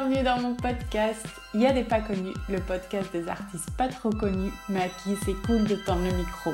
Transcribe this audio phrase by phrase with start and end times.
[0.00, 1.26] bienvenue dans mon podcast.
[1.52, 4.88] Il y a des pas connus, le podcast des artistes pas trop connus, mais à
[4.88, 6.52] qui c'est cool de tendre le micro.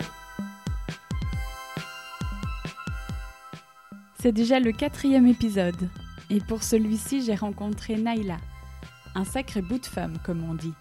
[4.18, 5.88] C'est déjà le quatrième épisode,
[6.28, 8.38] et pour celui-ci, j'ai rencontré Naila,
[9.14, 10.74] un sacré bout de femme, comme on dit.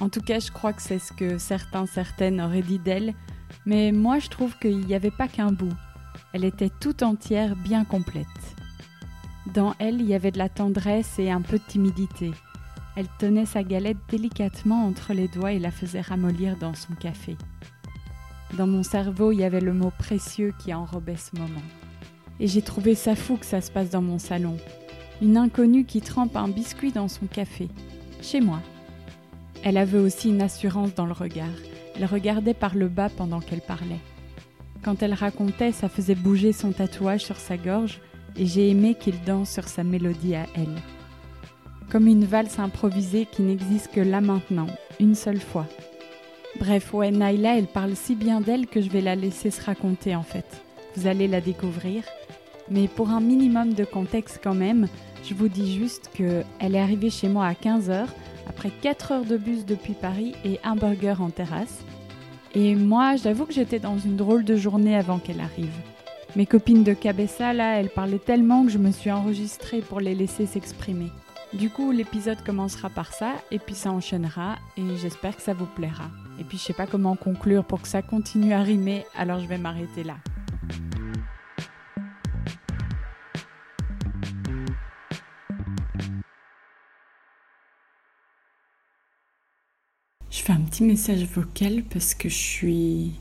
[0.00, 3.14] En tout cas, je crois que c'est ce que certains, certaines auraient dit d'elle,
[3.64, 5.72] mais moi, je trouve qu'il n'y avait pas qu'un bout.
[6.34, 8.26] Elle était tout entière, bien complète.
[9.54, 12.32] Dans elle, il y avait de la tendresse et un peu de timidité.
[12.96, 17.36] Elle tenait sa galette délicatement entre les doigts et la faisait ramollir dans son café.
[18.56, 21.62] Dans mon cerveau, il y avait le mot précieux qui enrobait ce moment.
[22.40, 24.56] Et j'ai trouvé ça fou que ça se passe dans mon salon.
[25.22, 27.68] Une inconnue qui trempe un biscuit dans son café.
[28.22, 28.60] Chez moi.
[29.62, 31.46] Elle avait aussi une assurance dans le regard.
[31.96, 34.00] Elle regardait par le bas pendant qu'elle parlait.
[34.82, 38.00] Quand elle racontait, ça faisait bouger son tatouage sur sa gorge
[38.38, 40.76] et j'ai aimé qu'il danse sur sa mélodie à elle.
[41.90, 44.66] Comme une valse improvisée qui n'existe que là maintenant,
[45.00, 45.66] une seule fois.
[46.58, 50.16] Bref, ouais, Naila, elle parle si bien d'elle que je vais la laisser se raconter
[50.16, 50.46] en fait.
[50.96, 52.02] Vous allez la découvrir.
[52.70, 54.88] Mais pour un minimum de contexte quand même,
[55.24, 58.06] je vous dis juste que elle est arrivée chez moi à 15h,
[58.48, 61.84] après 4 heures de bus depuis Paris et un burger en terrasse.
[62.54, 65.68] Et moi, j'avoue que j'étais dans une drôle de journée avant qu'elle arrive.
[66.36, 70.14] Mes copines de Cabessa, là, elles parlaient tellement que je me suis enregistrée pour les
[70.14, 71.10] laisser s'exprimer.
[71.54, 75.64] Du coup, l'épisode commencera par ça, et puis ça enchaînera, et j'espère que ça vous
[75.64, 76.10] plaira.
[76.38, 79.46] Et puis je sais pas comment conclure pour que ça continue à rimer, alors je
[79.46, 80.16] vais m'arrêter là.
[90.28, 93.14] Je fais un petit message vocal parce que je suis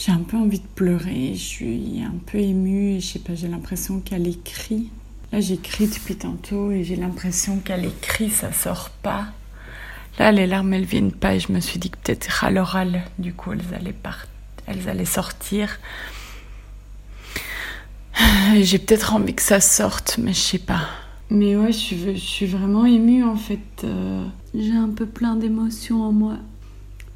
[0.00, 3.34] j'ai un peu envie de pleurer, je suis un peu émue et je sais pas,
[3.34, 4.88] j'ai l'impression qu'elle écrit.
[5.30, 9.26] Là, j'écris depuis tantôt et j'ai l'impression qu'elle écrit, ça sort pas.
[10.18, 13.02] Là, les larmes, elles viennent pas et je me suis dit que peut-être à l'oral,
[13.18, 13.94] du coup, elles allaient,
[14.66, 15.78] elles allaient sortir.
[18.58, 20.88] J'ai peut-être envie que ça sorte, mais je sais pas.
[21.28, 23.84] Mais ouais, je suis, je suis vraiment émue en fait.
[23.84, 24.24] Euh,
[24.54, 26.38] j'ai un peu plein d'émotions en moi.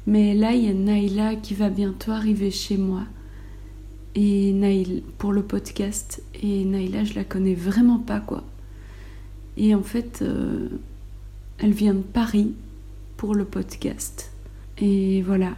[0.07, 3.03] Mais là, il y a Naïla qui va bientôt arriver chez moi.
[4.13, 6.21] Et Naïla, pour le podcast.
[6.41, 8.43] Et Naïla, je la connais vraiment pas, quoi.
[9.57, 10.69] Et en fait, euh,
[11.57, 12.53] elle vient de Paris
[13.17, 14.31] pour le podcast.
[14.77, 15.55] Et voilà,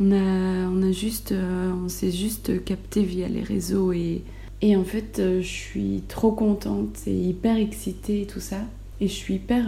[0.00, 4.22] on a, on a juste, euh, on s'est juste capté via les réseaux et,
[4.60, 8.60] et en fait, euh, je suis trop contente et hyper excitée et tout ça.
[9.00, 9.66] Et je suis hyper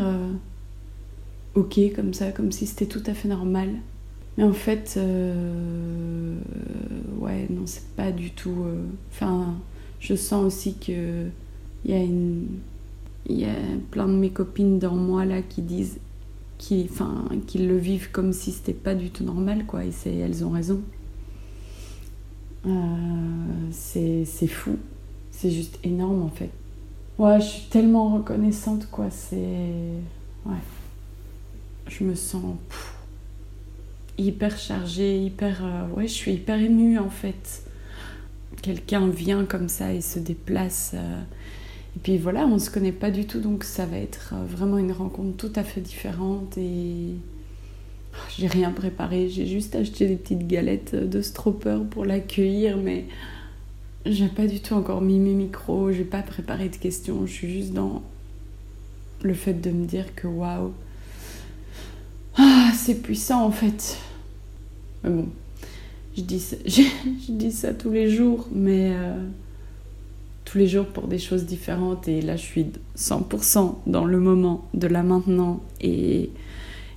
[1.54, 3.70] ok comme ça, comme si c'était tout à fait normal.
[4.38, 6.38] Mais en fait, euh,
[7.18, 8.64] ouais, non, c'est pas du tout.
[8.64, 9.54] Euh, enfin,
[9.98, 11.26] je sens aussi que
[11.84, 12.46] il y a une,
[13.26, 13.54] il y a
[13.90, 15.98] plein de mes copines dans moi là qui disent,
[16.58, 19.84] qui, enfin, qui le vivent comme si c'était pas du tout normal, quoi.
[19.84, 20.80] Et c'est, elles ont raison.
[22.66, 22.70] Euh,
[23.70, 24.76] c'est, c'est fou,
[25.30, 26.50] c'est juste énorme en fait.
[27.18, 29.10] Ouais, je suis tellement reconnaissante, quoi.
[29.10, 30.62] C'est, ouais,
[31.88, 32.42] je me sens
[34.20, 35.64] hyper chargée, hyper.
[35.64, 37.62] Euh, ouais, je suis hyper émue en fait.
[38.62, 40.92] Quelqu'un vient comme ça et se déplace.
[40.94, 41.22] Euh,
[41.96, 44.78] et puis voilà, on se connaît pas du tout, donc ça va être euh, vraiment
[44.78, 46.56] une rencontre tout à fait différente.
[46.58, 47.14] Et
[48.38, 53.06] j'ai rien préparé, j'ai juste acheté des petites galettes de stropper pour l'accueillir, mais
[54.06, 57.50] j'ai pas du tout encore mis mes micros, j'ai pas préparé de questions, je suis
[57.50, 58.02] juste dans
[59.22, 60.72] le fait de me dire que waouh,
[62.36, 63.98] ah, c'est puissant en fait.
[65.02, 65.28] Mais bon,
[66.16, 66.82] je dis ça, je,
[67.32, 69.14] dis ça tous les jours, mais euh,
[70.44, 72.08] tous les jours pour des choses différentes.
[72.08, 72.66] Et là, je suis
[72.96, 75.60] 100% dans le moment de là maintenant.
[75.80, 76.30] Et,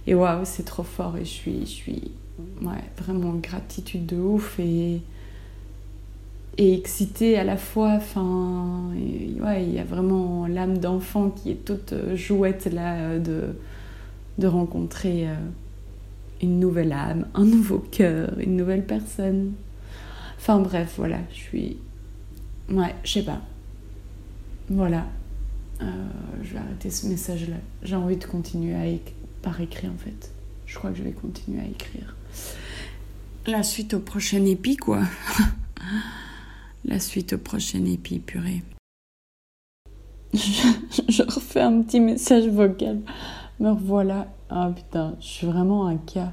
[0.08, 1.18] et waouh, c'est trop fort.
[1.18, 2.12] Et je suis, je suis
[2.62, 4.60] ouais, vraiment en gratitude de ouf.
[4.60, 5.02] Et
[6.58, 7.94] et excitée à la fois.
[7.94, 13.56] Enfin, il y a vraiment l'âme d'enfant qui est toute euh, jouette là euh, de,
[14.38, 15.28] de rencontrer
[16.44, 19.54] une nouvelle âme, un nouveau cœur, une nouvelle personne.
[20.38, 21.78] Enfin bref, voilà, je suis.
[22.70, 23.42] Ouais, je sais pas.
[24.70, 25.06] Voilà.
[25.82, 25.86] Euh,
[26.44, 27.56] je vais arrêter ce message-là.
[27.82, 30.32] J'ai envie de continuer à éc- par écrit en fait.
[30.66, 32.16] Je crois que je vais continuer à écrire.
[33.48, 35.02] La suite au prochain épi, quoi.
[36.86, 38.64] La suite au prochain épi, purée.
[40.34, 43.00] Je, je refais un petit message vocal.
[43.60, 44.28] Me revoilà.
[44.56, 46.32] Ah putain, je suis vraiment un cas.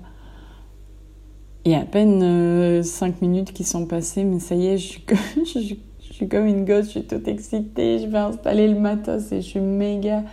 [1.64, 4.88] Il y a à peine 5 minutes qui sont passées, mais ça y est, je
[4.88, 9.46] suis, comme une gosse, je suis toute excitée, je vais installer le matos et je
[9.46, 10.24] suis méga,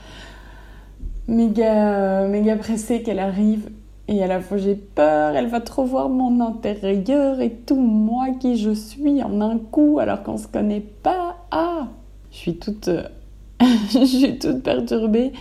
[1.30, 3.70] méga, euh, méga pressée qu'elle arrive.
[4.10, 8.32] Et à la fois j'ai peur, elle va trop voir mon intérieur et tout moi
[8.38, 11.38] qui je suis en un coup alors qu'on se connaît pas.
[11.52, 11.88] Ah,
[12.32, 13.04] je suis toute, euh,
[13.62, 15.32] je suis toute perturbée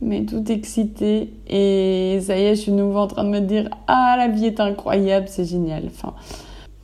[0.00, 1.30] mais toute excitée.
[1.48, 4.46] Et ça y est, je suis nouveau en train de me dire Ah, la vie
[4.46, 5.84] est incroyable, c'est génial.
[5.86, 6.14] Enfin,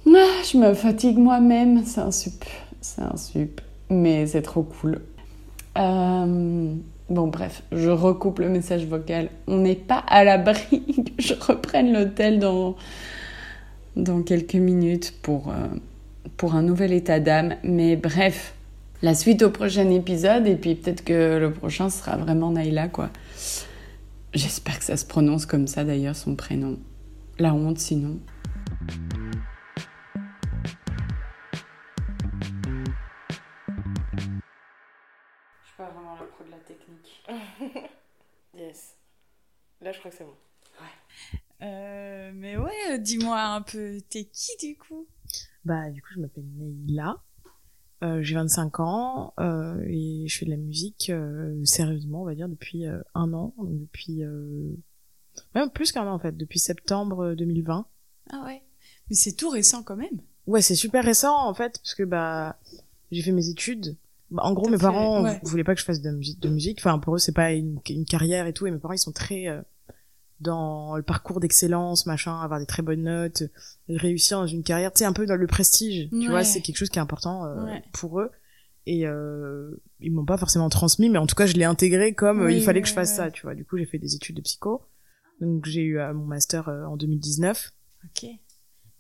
[0.07, 2.45] ah, je me fatigue moi-même, c'est un sup.
[2.81, 3.61] C'est un sup.
[3.91, 5.01] Mais c'est trop cool.
[5.79, 6.75] Euh,
[7.11, 9.29] Bon, bref, je recoupe le message vocal.
[9.47, 10.83] On n'est pas à l'abri
[11.17, 12.77] que je reprenne l'hôtel dans,
[14.23, 15.69] quelques minutes euh,
[16.39, 17.57] pour un nouvel état d'âme.
[17.63, 18.55] Mais bref,
[19.05, 23.11] la suite au prochain épisode et puis peut-être que le prochain sera vraiment Naïla quoi.
[24.33, 26.79] J'espère que ça se prononce comme ça d'ailleurs son prénom.
[27.39, 28.19] La honte sinon.
[28.89, 28.95] Je
[35.67, 37.23] suis pas vraiment la pro de la technique.
[38.57, 38.97] Yes.
[39.81, 40.37] Là, je crois que c'est bon.
[41.63, 45.09] Euh, mais ouais, dis-moi un peu, t'es qui du coup?
[45.65, 47.17] Bah, du coup, je m'appelle Neila.
[48.03, 52.35] Euh, j'ai 25 ans euh, et je fais de la musique euh, sérieusement, on va
[52.35, 53.55] dire, depuis euh, un an.
[53.57, 54.23] Donc depuis.
[54.25, 54.75] Euh...
[55.55, 57.87] Même plus qu'un an en fait, depuis septembre 2020.
[58.31, 58.63] Ah ouais.
[59.09, 60.21] Mais c'est tout récent quand même.
[60.47, 62.59] Ouais, c'est super récent en fait, parce que bah
[63.11, 63.97] j'ai fait mes études.
[64.31, 65.41] Bah, en gros, mes fait- parents ouais.
[65.45, 66.41] voulaient pas que je fasse de musique.
[66.41, 66.79] De musique.
[66.81, 68.67] Enfin, pour eux, c'est pas une, une carrière et tout.
[68.67, 69.63] Et mes parents, ils sont très euh,
[70.41, 73.45] dans le parcours d'excellence, machin, avoir des très bonnes notes,
[73.89, 74.93] réussir dans une carrière.
[74.93, 76.09] Tu sais, un peu dans le prestige.
[76.11, 76.27] Tu Ouais.
[76.29, 77.83] vois, c'est quelque chose qui est important euh, Ouais.
[77.93, 78.31] pour eux.
[78.87, 79.71] Et euh,
[80.01, 82.63] ils m'ont pas forcément transmis, mais en tout cas, je l'ai intégré comme euh, il
[82.63, 83.17] fallait que je fasse ouais.
[83.17, 83.31] ça.
[83.31, 84.83] Tu vois, du coup, j'ai fait des études de psycho.
[85.41, 87.73] Donc, j'ai eu euh, mon master en 2019.
[88.05, 88.27] Ok.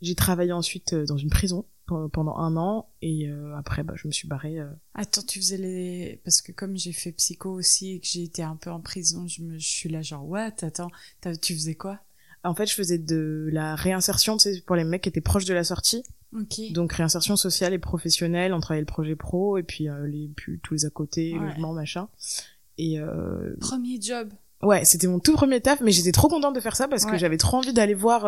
[0.00, 4.12] J'ai travaillé ensuite dans une prison pendant un an et euh, après bah, je me
[4.12, 4.58] suis barrée.
[4.58, 4.70] euh.
[4.94, 6.20] Attends, tu faisais les...
[6.24, 9.26] Parce que comme j'ai fait psycho aussi et que j'ai été un peu en prison,
[9.26, 9.58] je, me...
[9.58, 10.52] je suis là genre, what?
[10.62, 10.90] Attends,
[11.42, 12.00] tu faisais quoi?
[12.42, 15.46] En fait, je faisais de la réinsertion, tu sais, pour les mecs qui étaient proches
[15.46, 16.02] de la sortie.
[16.34, 16.72] Ok.
[16.72, 20.58] Donc réinsertion sociale et professionnelle, on travaillait le projet pro et puis, euh, les, puis
[20.62, 21.46] tous les à côté, Ouais.
[21.46, 22.08] logement, machin.
[22.76, 22.98] Et
[23.60, 24.30] Premier job.
[24.62, 27.16] ouais, c'était mon tout premier taf, mais j'étais trop contente de faire ça parce que
[27.16, 28.26] j'avais trop envie d'aller voir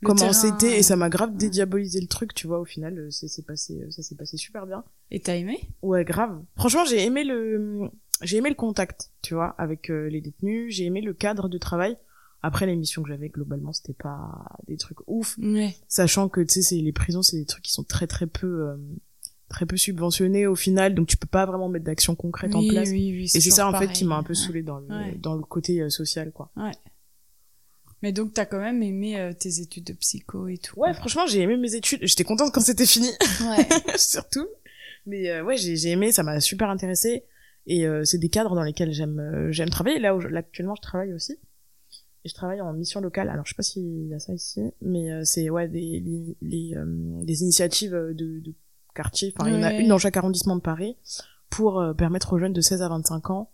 [0.00, 1.36] Le comment c'était et ça m'a grave ouais.
[1.36, 2.60] dédiabolisé le truc, tu vois.
[2.60, 4.84] Au final, euh, c'est c'est passé, euh, ça s'est passé super bien.
[5.10, 5.60] Et t'as aimé?
[5.82, 6.40] Ouais, grave.
[6.56, 7.90] Franchement, j'ai aimé le,
[8.22, 10.72] j'ai aimé le contact, tu vois, avec euh, les détenus.
[10.74, 11.96] J'ai aimé le cadre de travail.
[12.42, 15.74] Après, les missions que j'avais globalement, c'était pas des trucs ouf, Ouais.
[15.88, 18.68] sachant que tu sais, c'est les prisons, c'est des trucs qui sont très très peu,
[18.68, 18.76] euh,
[19.48, 22.90] très peu subventionnés au final, donc tu peux pas vraiment mettre d'action concrète en place.
[22.90, 23.24] oui, oui.
[23.24, 24.34] Et c'est ça en fait qui m'a un peu Ouais.
[24.36, 25.16] saoulé dans le, Ouais.
[25.20, 26.52] dans le côté euh, social, quoi.
[28.02, 30.78] Mais donc t'as quand même aimé euh, tes études de psycho et tout.
[30.78, 32.00] Ouais, franchement, j'ai aimé mes études.
[32.02, 33.08] J'étais contente quand c'était fini.
[33.42, 33.66] Ouais.
[33.96, 34.46] surtout.
[35.06, 37.24] Mais euh, ouais, j'ai j'ai aimé, ça m'a super intéressé.
[37.66, 39.98] Et euh, c'est des cadres dans lesquels j'aime euh, j'aime travailler.
[39.98, 41.32] Là où je- là, actuellement je travaille aussi.
[42.24, 43.28] Et je travaille en mission locale.
[43.30, 46.36] Alors je sais pas s'il y a ça ici, mais euh, c'est ouais des les,
[46.40, 46.84] les, euh,
[47.24, 48.54] des initiatives de, de
[48.94, 49.32] quartier.
[49.36, 50.96] Enfin, il y en a une dans chaque arrondissement de Paris
[51.50, 53.50] pour permettre aux jeunes de 16 à 25 ans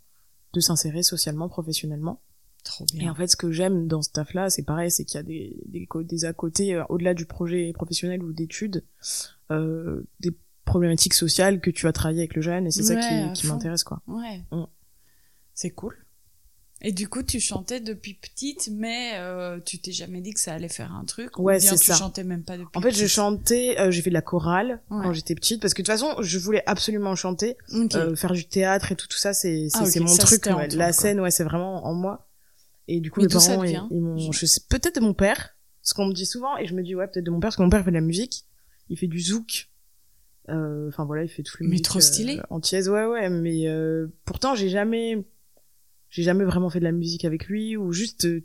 [0.53, 2.21] de s'insérer socialement, professionnellement.
[2.65, 5.21] Trop Et en fait, ce que j'aime dans ce taf-là, c'est pareil, c'est qu'il y
[5.21, 8.85] a des, des, à côté, euh, au-delà du projet professionnel ou d'études,
[9.51, 12.97] euh, des problématiques sociales que tu vas travailler avec le jeune, et c'est ça
[13.35, 14.01] qui, m'intéresse, quoi.
[14.07, 14.43] Ouais.
[14.51, 14.65] Mm.
[15.53, 15.95] C'est cool.
[16.81, 20.53] Et du coup, tu chantais depuis petite, mais euh, tu t'es jamais dit que ça
[20.55, 21.39] allait faire un truc?
[21.39, 21.95] Ouais, ou bien tu ça.
[21.95, 22.77] chantais même pas depuis.
[22.77, 25.03] En fait, je chantais, euh, j'ai fait de la chorale Ouais.
[25.03, 27.57] quand j'étais petite, parce que de toute façon, je voulais absolument chanter,
[27.95, 30.45] euh, faire du théâtre et tout, tout ça, c'est Ah, mon ça, truc.
[30.47, 30.53] ouais.
[30.53, 30.93] toi, La la quoi.
[30.93, 32.27] scène, ouais, c'est vraiment en moi.
[32.89, 35.01] Et du coup, Mais mes ça parents, te ils, ils m'ont, je sais, peut-être de
[35.01, 37.41] mon père, ce qu'on me dit souvent, et je me dis, ouais, peut-être de mon
[37.41, 38.45] père, parce que mon père fait de la musique,
[38.89, 39.71] il fait du zouk,
[40.51, 42.39] euh, enfin voilà, il fait tout le Mais musique, trop stylé.
[42.39, 45.27] euh, antillaise, ouais, ouais, mais euh, pourtant, j'ai jamais,
[46.11, 48.45] j'ai jamais vraiment fait de la musique avec lui, ou juste, euh,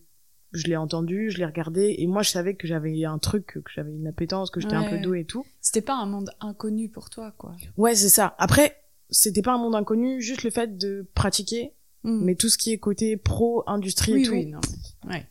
[0.53, 3.71] je l'ai entendu, je l'ai regardé, et moi je savais que j'avais un truc, que
[3.73, 5.45] j'avais une appétence, que j'étais un peu douée et tout.
[5.61, 7.55] C'était pas un monde inconnu pour toi, quoi.
[7.77, 8.33] Ouais, c'est ça.
[8.39, 12.23] Après, c'était pas un monde inconnu, juste le fait de pratiquer, Mm.
[12.23, 14.61] mais tout ce qui est côté pro, industrie et oui, tout, oui, non.
[15.07, 15.27] Ouais.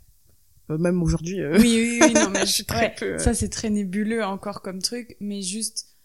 [0.70, 3.18] euh, même aujourd'hui, euh, Oui, oui, oui, non, mais je suis très ouais, peu, euh,
[3.18, 5.96] Ça, c'est très nébuleux encore comme truc, mais juste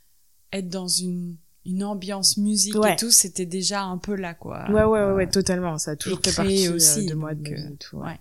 [0.54, 2.94] être dans une, une ambiance musique Ouais.
[2.94, 4.66] et tout, c'était déjà un peu là, quoi.
[4.72, 5.78] ouais, ouais, ouais, ouais, totalement.
[5.78, 7.98] Ça a toujours fait partie aussi, de moi, de et tout.
[7.98, 8.04] ouais.
[8.06, 8.20] ouais.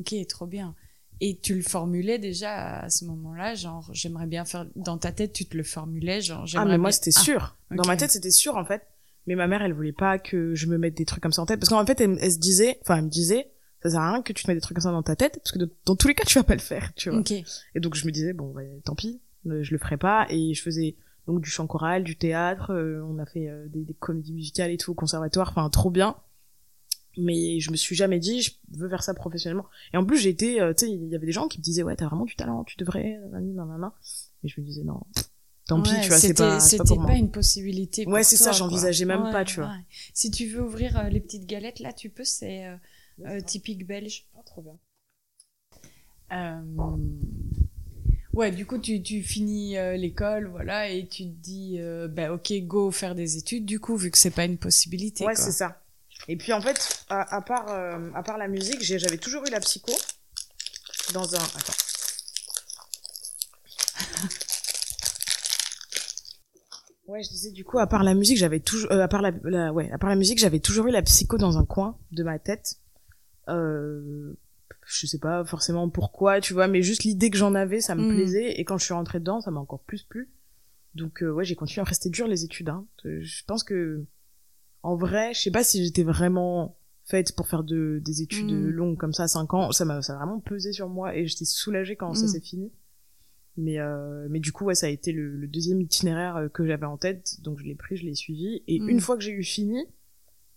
[0.00, 0.74] Ok, trop bien.
[1.22, 5.32] Et tu le formulais déjà à ce moment-là, genre, j'aimerais bien faire, dans ta tête,
[5.32, 7.56] tu te le formulais, genre, Ah, j'aimerais mais moi, bien- c'était Ah, sûr.
[7.70, 8.82] Dans ma tête, c'était sûr, en fait.
[9.26, 11.46] Mais ma mère, elle voulait pas que je me mette des trucs comme ça en
[11.46, 11.58] tête.
[11.60, 13.50] Parce qu'en fait, elle, elle se disait, enfin, elle me disait,
[13.82, 15.38] ça sert à rien que tu te mettes des trucs comme ça dans ta tête,
[15.42, 17.18] parce que de- dans tous les cas, tu vas pas le faire, tu vois.
[17.20, 17.32] Ok.
[17.32, 20.26] Et donc, je me disais, bon, ouais, tant pis, euh, je le ferai pas.
[20.30, 23.82] Et je faisais donc du chant choral, du théâtre, euh, on a fait euh, des,
[23.84, 26.16] des comédies musicales et tout au conservatoire, enfin, trop bien.
[27.18, 29.64] Mais je me suis jamais dit, je veux faire ça professionnellement.
[29.94, 31.62] Et en plus, j'ai été, euh, tu sais, il y avait des gens qui me
[31.64, 33.94] disaient, ouais, t'as vraiment du talent, tu devrais, nanana.
[34.44, 35.00] Et je me disais, non,
[35.66, 37.06] tant pis, tu vois, c'est c'était- pas, pas C'était pour moi.
[37.10, 38.04] pas une possibilité.
[38.04, 39.74] pour Ouais, c'est ça, j'envisageais même pas, tu vois.
[40.14, 42.76] Si tu veux ouvrir euh, les petites galettes, là, tu peux, c'est euh,
[43.26, 44.26] euh, typique belge.
[44.46, 44.78] trop bien.
[46.32, 46.60] Euh,
[48.32, 52.32] Ouais, du coup, tu, tu finis euh, l'école, voilà, et tu te dis, euh, bah,
[52.34, 55.24] ok, go faire des études, du coup, vu que c'est pas une possibilité.
[55.24, 55.82] Ouais, c'est ça.
[56.28, 59.50] Et puis en fait, à, à part, euh, à part la musique, j'avais toujours eu
[59.50, 59.92] la psycho
[61.14, 61.38] dans un.
[61.38, 61.72] Attends.
[67.08, 69.30] Ouais, je disais du coup, à part la musique, j'avais toujours, euh, à part la,
[69.44, 72.22] la- ouais, à part la musique, j'avais toujours eu la psycho dans un coin de
[72.24, 72.76] ma tête.
[73.48, 74.34] Euh,
[74.86, 78.02] je sais pas forcément pourquoi, tu vois, mais juste l'idée que j'en avais, ça me
[78.04, 78.14] Mm.
[78.14, 78.60] plaisait.
[78.60, 80.30] Et quand je suis rentrée dedans, ça m'a encore plus plu.
[80.94, 82.70] Donc euh, ouais, j'ai continué à rester dur les études.
[82.70, 82.86] Hein.
[83.04, 84.04] Euh, Je pense que
[84.82, 88.68] en vrai, je sais pas si j'étais vraiment faite pour faire de, des études Mm.
[88.70, 89.70] longues comme ça, 5 ans.
[89.72, 92.28] Ça m'a ça a vraiment pesé sur moi et j'étais soulagée quand ça Mm.
[92.28, 92.72] s'est fini.
[93.58, 96.66] Mais, euh, mais du coup, ouais, ça a été le, le deuxième itinéraire euh, que
[96.66, 97.40] j'avais en tête.
[97.40, 98.62] Donc je l'ai pris, je l'ai suivi.
[98.68, 98.88] Et Mm.
[98.90, 99.78] une fois que j'ai eu fini,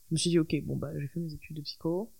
[0.10, 2.12] je me suis dit, ok, bon, bah j'ai fait mes études de psycho.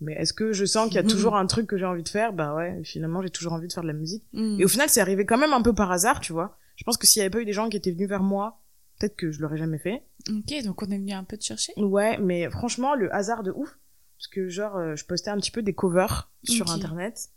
[0.00, 1.08] Mais est-ce que je sens qu'il y a Mhm.
[1.10, 2.32] toujours un truc que j'ai envie de faire?
[2.32, 4.24] Bah ouais, finalement, j'ai toujours envie de faire de la musique.
[4.32, 4.60] Mm.
[4.60, 6.56] Et au final, c'est arrivé quand même un peu par hasard, tu vois.
[6.76, 8.62] Je pense que s'il y avait pas eu des gens qui étaient venus vers moi,
[8.98, 10.04] peut-être que je l'aurais jamais fait.
[10.30, 11.72] Ok, donc on est venu un peu te chercher.
[11.76, 13.76] Ouais, mais franchement, le hasard de ouf.
[14.16, 17.30] Parce que genre, euh, je postais un petit peu des covers sur internet.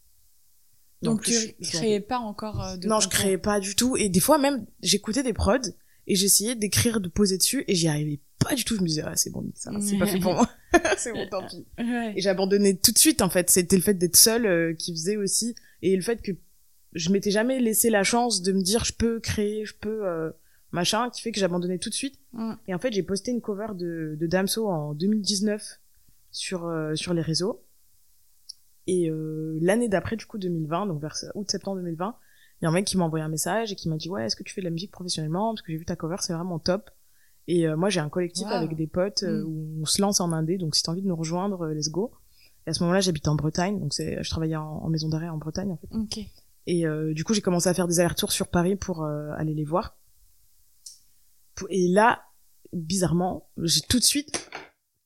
[1.01, 3.19] Donc, tu je- je- créais pas encore euh, de Non, je concours.
[3.19, 3.97] créais pas du tout.
[3.97, 5.57] Et des fois même, j'écoutais des prods
[6.07, 8.75] et j'essayais d'écrire, de poser dessus et j'y arrivais pas du tout.
[8.75, 10.49] Je me disais, ah, c'est bon, ça, c'est pas fait pour moi.
[10.97, 11.65] c'est bon, tant pis.
[11.79, 12.13] Ouais.
[12.15, 13.49] Et j'abandonnais tout de suite, en fait.
[13.49, 15.55] C'était le fait d'être seule euh, qui faisait aussi.
[15.81, 16.31] Et le fait que
[16.93, 20.29] je m'étais jamais laissé la chance de me dire, je peux créer, je peux, euh,
[20.71, 22.19] machin, qui fait que j'abandonnais tout de suite.
[22.33, 22.53] Mm.
[22.67, 25.79] Et en fait, j'ai posté une cover de, de Damso en 2019
[26.31, 27.63] sur, euh, sur les réseaux.
[28.87, 32.15] Et euh, l'année d'après, du coup, 2020, donc vers août-septembre 2020,
[32.61, 34.25] il y a un mec qui m'a envoyé un message et qui m'a dit ouais
[34.25, 35.53] est-ce que tu fais de la musique professionnellement?
[35.53, 36.89] Parce que j'ai vu ta cover c'est vraiment top.
[37.47, 38.53] Et euh, moi j'ai un collectif Wow.
[38.53, 39.47] avec des potes euh, Mm.
[39.47, 40.57] où on se lance en indé.
[40.59, 42.11] Donc si t'as envie de nous rejoindre euh, let's go.
[42.67, 43.79] Et à ce moment-là j'habitais en Bretagne.
[43.79, 45.87] Donc c'est je travaillais en, en maison d'arrêt en Bretagne en fait.
[45.91, 46.19] Ok.
[46.67, 49.65] et euh, du coup j'ai commencé à faire des allers-retours sur Paris pour aller les
[49.65, 49.97] voir.
[51.69, 52.21] Et là
[52.73, 54.49] bizarrement j'ai tout de suite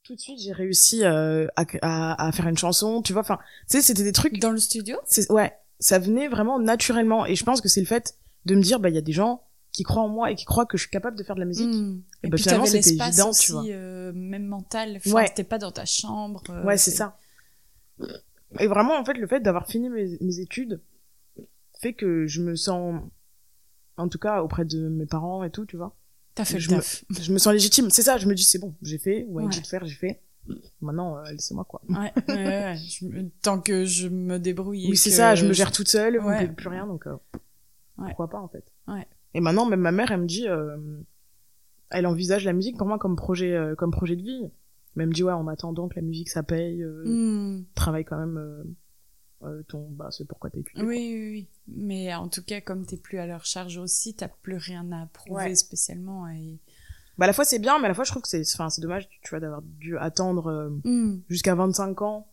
[0.06, 3.40] tout de suite j'ai réussi euh, à, à, à faire une chanson tu vois enfin
[3.70, 4.98] tu sais c'était des trucs Dans le studio?
[5.06, 8.62] C'est ouais ça venait vraiment naturellement et je pense que c'est le fait de me
[8.62, 9.42] dire bah il y a des gens
[9.74, 11.46] qui croient en moi et qui croient que je suis capable de faire de la
[11.46, 12.02] musique Mm.
[12.24, 13.64] Et Et, bah, puis finalement, c'était évident, aussi, tu vois.
[13.68, 14.96] euh, même mental.
[14.98, 15.28] Enfin, Ouais.
[15.28, 16.42] C'était pas dans ta chambre.
[16.50, 17.18] euh, ouais c'est ça
[18.60, 20.82] et vraiment en fait le fait d'avoir fini mes, mes études
[21.82, 23.02] fait que je me sens
[23.98, 25.96] en tout cas auprès de mes parents et tout tu vois
[26.36, 26.82] T'as fait Je le me-
[27.22, 29.52] je me sens légitime c'est ça je me dis c'est bon j'ai fait ouais, Ouais.
[29.52, 30.22] j'ai de faire j'ai fait
[30.82, 33.26] maintenant euh, laissez-moi quoi Ouais, ouais, ouais.
[33.42, 34.88] Tant que je me débrouille.
[34.90, 37.16] oui c'est ça je me gère toute seule on ne plus rien donc euh,
[37.98, 39.08] pourquoi pas en fait Ouais.
[39.34, 40.78] et maintenant même ma mère elle me dit euh,
[41.90, 44.44] elle envisage la musique pour moi comme projet euh, comme projet de vie
[44.96, 47.66] mais elle me dit ouais en attendant que la musique ça paye euh, Mm.
[47.76, 48.38] travaille quand même
[49.68, 51.48] ton bah c'est pourquoi t'as étudié Oui, oui, oui.
[51.68, 55.06] Mais en tout cas, comme t'es plus à leur charge aussi, t'as plus rien à
[55.08, 55.56] prouver Ouais.
[55.56, 56.28] spécialement.
[56.30, 56.60] Et...
[57.18, 58.70] bah à la fois c'est bien mais à la fois je trouve que c'est enfin
[58.70, 61.22] c'est dommage tu vois d'avoir dû attendre euh, Mm.
[61.30, 62.32] jusqu'à 25 ans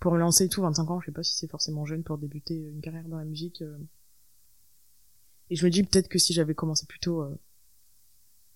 [0.00, 2.18] pour me lancer et tout 25 ans je sais pas si c'est forcément jeune pour
[2.18, 3.76] débuter une carrière dans la musique euh.
[5.50, 7.36] et je me dis peut-être que si j'avais commencé plus tôt euh,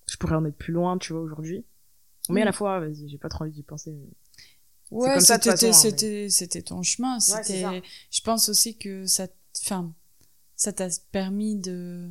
[0.08, 1.64] je pourrais en être plus loin tu vois aujourd'hui
[2.30, 2.54] mais à la Mm.
[2.54, 3.96] fois vas-y j'ai pas trop envie d'y penser
[4.90, 7.20] Ouais, c'était, hein, c'était, c'était ton chemin.
[7.20, 9.26] C'était, je pense aussi que ça,
[9.62, 9.92] enfin,
[10.56, 12.10] ça t'a permis de,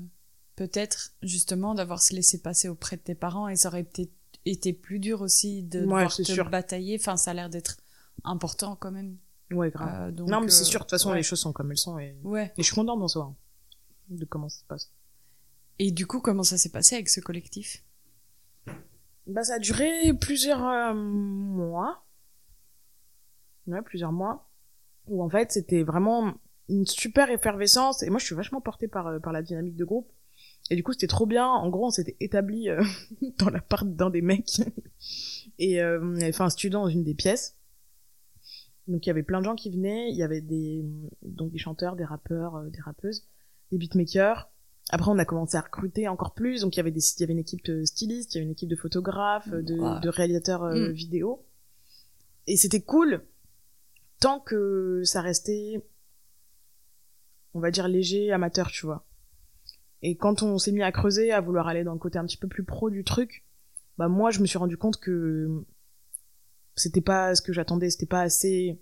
[0.56, 4.12] peut-être, justement, d'avoir se laissé passer auprès de tes parents et ça aurait peut-être
[4.46, 6.50] été plus dur aussi de Ouais, devoir te sûr.
[6.50, 6.98] batailler.
[7.00, 7.78] Enfin, ça a l'air d'être
[8.24, 9.18] important quand même.
[9.52, 10.10] Ouais, grave.
[10.10, 11.18] Euh, donc, non, mais c'est euh, sûr, de toute façon, ouais.
[11.18, 11.98] les choses sont comme elles sont.
[12.00, 12.54] Et, Ouais.
[12.58, 13.36] et je suis contente en soi hein,
[14.10, 14.92] de comment ça se passe.
[15.80, 17.84] Et du coup, comment ça s'est passé avec ce collectif?
[19.26, 22.04] Bah, ça a duré plusieurs euh, mois.
[23.68, 24.50] Ouais, plusieurs mois.
[25.08, 26.34] Où en fait, c'était vraiment
[26.70, 28.04] une super effervescence.
[28.04, 30.12] Et moi, je suis vachement portée par, euh, par la dynamique de groupe.
[30.70, 31.48] Et du coup, c'était trop bien.
[31.48, 32.84] En gros, on s'était établi euh,
[33.40, 34.62] dans l'appart d'un des mecs.
[35.60, 37.56] et euh, on avait fait un studio dans une des pièces.
[38.88, 40.10] Donc, il y avait plein de gens qui venaient.
[40.12, 40.86] Il y avait des,
[41.22, 43.28] donc des chanteurs, des rappeurs, euh, des rappeuses,
[43.72, 44.50] des beatmakers.
[44.90, 46.62] Après, on a commencé à recruter encore plus.
[46.62, 48.46] Donc, il y avait des, il y avait une équipe de stylistes, il y avait
[48.46, 50.00] une équipe de photographes, de, Ouais.
[50.02, 50.92] de réalisateurs euh, Mm.
[50.94, 51.46] vidéo.
[52.48, 53.26] Et c'était cool
[54.20, 55.86] tant que ça restait,
[57.54, 59.06] on va dire, léger, amateur, tu vois.
[60.02, 62.38] Et quand on s'est mis à creuser, à vouloir aller dans le côté un petit
[62.38, 63.46] peu plus pro du truc,
[63.98, 65.66] bah moi, je me suis rendu compte que
[66.76, 68.80] c'était pas ce que j'attendais, c'était pas assez,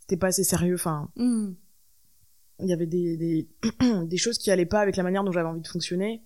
[0.00, 0.74] c'était pas assez sérieux.
[0.74, 1.52] Enfin, Hmm.
[2.60, 3.48] il y avait des, des,
[4.06, 6.24] des choses qui allaient pas avec la manière dont j'avais envie de fonctionner.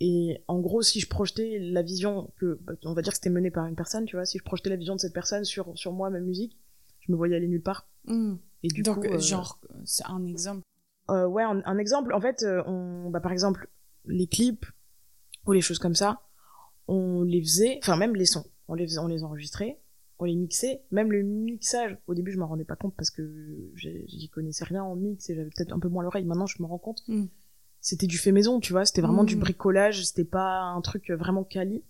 [0.00, 3.30] Et en gros, si je projetais la vision que, bah, on va dire que c'était
[3.30, 5.76] mené par une personne, tu vois, si je projetais la vision de cette personne sur,
[5.76, 6.56] sur moi, ma musique,
[7.08, 7.88] je me voyais aller nulle part.
[8.06, 8.36] Hmm.
[8.62, 10.62] Et du Donc, coup, euh, genre, c'est un exemple.
[11.10, 13.68] euh, ouais, un, un exemple, en fait, euh, on, bah, par exemple,
[14.04, 14.66] les clips
[15.46, 16.20] ou les choses comme ça,
[16.86, 19.80] on les faisait, enfin même les sons, on les faisait, on les enregistrait,
[20.18, 21.96] on les mixait, même le mixage.
[22.06, 25.34] Au début, je m'en rendais pas compte parce que j'y connaissais rien en mix et
[25.34, 26.24] j'avais peut-être un peu moins l'oreille.
[26.24, 27.02] Maintenant, je me rends compte.
[27.08, 27.26] Mm.
[27.80, 28.84] C'était du fait maison, tu vois.
[28.84, 29.26] C'était vraiment Mm.
[29.26, 30.04] du bricolage.
[30.04, 31.84] C'était pas un truc vraiment quali.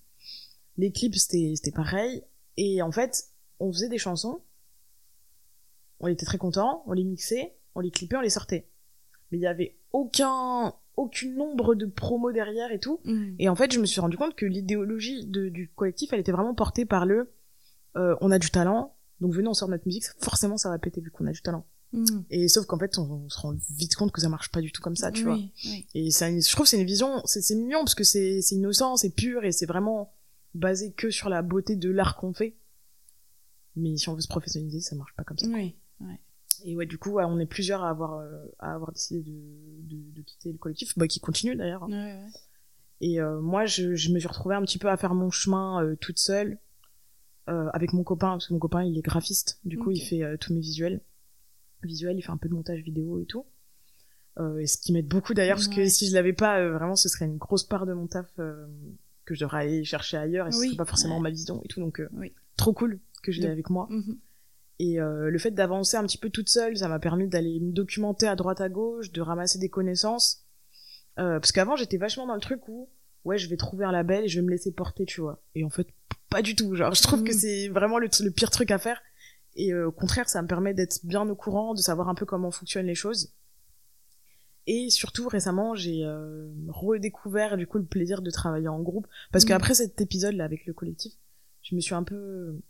[0.76, 2.22] Les clips, c'était pareil.
[2.58, 3.24] Et en fait,
[3.60, 4.42] on faisait des chansons.
[6.00, 6.82] On était très contents.
[6.86, 8.68] On les mixait, on les clippait, on les sortait.
[9.30, 13.00] Mais il y avait aucun aucune nombre de promos derrière et tout.
[13.04, 13.34] Hmm.
[13.38, 16.54] Et en fait, je me suis rendu compte que l'idéologie du collectif, elle était vraiment
[16.54, 17.32] portée par le
[17.96, 21.00] euh, on a du talent, donc venez, on sort notre musique, forcément ça va péter
[21.00, 21.64] vu qu'on a du talent.
[21.92, 22.22] Hmm.
[22.30, 24.72] Et sauf qu'en fait, on, on se rend vite compte que ça marche pas du
[24.72, 25.38] tout comme ça, tu vois.
[25.64, 25.86] oui.
[25.94, 28.96] Et ça, je trouve que c'est une vision, c'est mignon parce que c'est c'est innocent,
[28.96, 30.12] c'est pur et c'est vraiment
[30.54, 32.56] basé que sur la beauté de l'art qu'on fait.
[33.74, 35.46] Mais si on veut se professionnaliser, ça marche pas comme ça.
[35.46, 35.76] Oui.
[36.64, 39.32] Et ouais, du coup, on est plusieurs à avoir, euh, à avoir décidé de,
[39.96, 41.84] de, de quitter le collectif, bah, qui continue d'ailleurs.
[41.84, 41.88] hein.
[41.90, 42.26] Ouais, ouais.
[43.00, 45.84] Et euh, moi, je, je me suis retrouvée un petit peu à faire mon chemin
[45.84, 46.58] euh, toute seule
[47.48, 49.60] euh, avec mon copain, parce que mon copain, il est graphiste.
[49.64, 51.00] Du coup, il fait tous mes visuels.
[51.82, 53.46] Visuels, il fait un peu de montage vidéo et tout.
[54.60, 57.24] Et ce qui m'aide beaucoup d'ailleurs, parce que si je l'avais pas, vraiment, ce serait
[57.24, 60.66] une grosse part de mon taf que je devrais aller chercher ailleurs, et ce Oui.
[60.68, 61.80] serait pas forcément ma vision et tout.
[61.80, 62.32] Donc, Oui.
[62.56, 63.86] trop cool que je l'ai avec moi.
[63.90, 64.16] Mhm.
[64.80, 67.72] Et euh, le fait d'avancer un petit peu toute seule, ça m'a permis d'aller me
[67.72, 70.44] documenter à droite à gauche, de ramasser des connaissances.
[71.18, 72.88] Euh, parce qu'avant, j'étais vachement dans le truc où,
[73.24, 75.42] ouais, je vais trouver un label et je vais me laisser porter, tu vois.
[75.56, 75.88] Et en fait,
[76.30, 76.74] pas du tout.
[76.76, 77.38] Genre, je trouve que Mhm.
[77.38, 79.00] c'est vraiment le, le pire truc à faire.
[79.56, 82.24] Et euh, au contraire, ça me permet d'être bien au courant, de savoir un peu
[82.26, 83.32] comment fonctionnent les choses.
[84.68, 86.04] Et surtout, récemment, j'ai
[86.68, 89.06] redécouvert du coup le plaisir de travailler en groupe.
[89.32, 89.48] Parce Mhm.
[89.48, 91.14] qu'après cet épisode-là avec le collectif,
[91.62, 92.60] je me suis un peu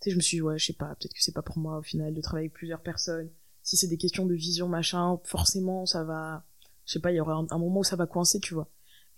[0.00, 1.78] sais, je me suis dit, ouais, je sais pas, peut-être que c'est pas pour moi
[1.78, 3.30] au final de travailler avec plusieurs personnes.
[3.62, 6.44] Si c'est des questions de vision, machin, forcément, ça va,
[6.84, 8.68] je sais pas, il y aura un, un moment où ça va coincer, tu vois.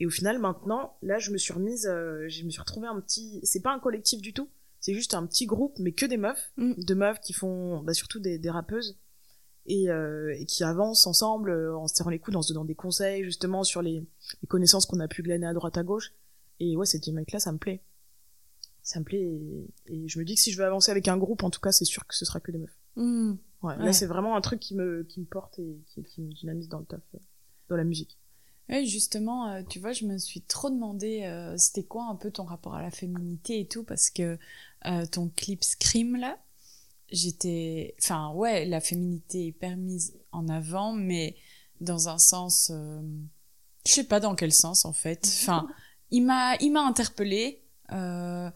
[0.00, 3.00] Et au final, maintenant, là, je me suis remise, euh, je me suis retrouvée un
[3.00, 4.48] petit, c'est pas un collectif du tout,
[4.80, 6.72] c'est juste un petit groupe, mais que des meufs, Mm.
[6.76, 8.96] de meufs qui font, bah, surtout des, des rappeuses,
[9.66, 12.64] et, euh, et qui avancent ensemble euh, en se tirant les coudes, en se donnant
[12.64, 14.06] des conseils, justement, sur les,
[14.40, 16.14] les connaissances qu'on a pu glaner à droite à gauche.
[16.60, 17.82] Et ouais, ces mecs-là, ça me plaît
[18.88, 21.16] ça me plaît et, et je me dis que si je veux avancer avec un
[21.16, 23.76] groupe en tout cas c'est sûr que ce sera que des meufs ouais, Ouais.
[23.76, 26.68] là c'est vraiment un truc qui me qui me porte et qui, qui me dynamise
[26.68, 27.18] dans le taf euh,
[27.68, 28.16] dans la musique
[28.84, 32.44] justement, euh, tu vois, je me suis trop demandé euh, c'était quoi un peu ton
[32.44, 34.38] rapport à la féminité et tout, parce que
[34.84, 36.38] euh, ton clip Scream, là,
[37.10, 37.94] j'étais...
[37.98, 41.36] Enfin, ouais, la féminité est permise en avant, mais
[41.80, 42.70] dans un sens...
[42.70, 45.24] je sais pas dans quel sens, en fait.
[45.26, 45.66] Enfin,
[46.10, 48.50] il m'a il m'a interpellée, euh,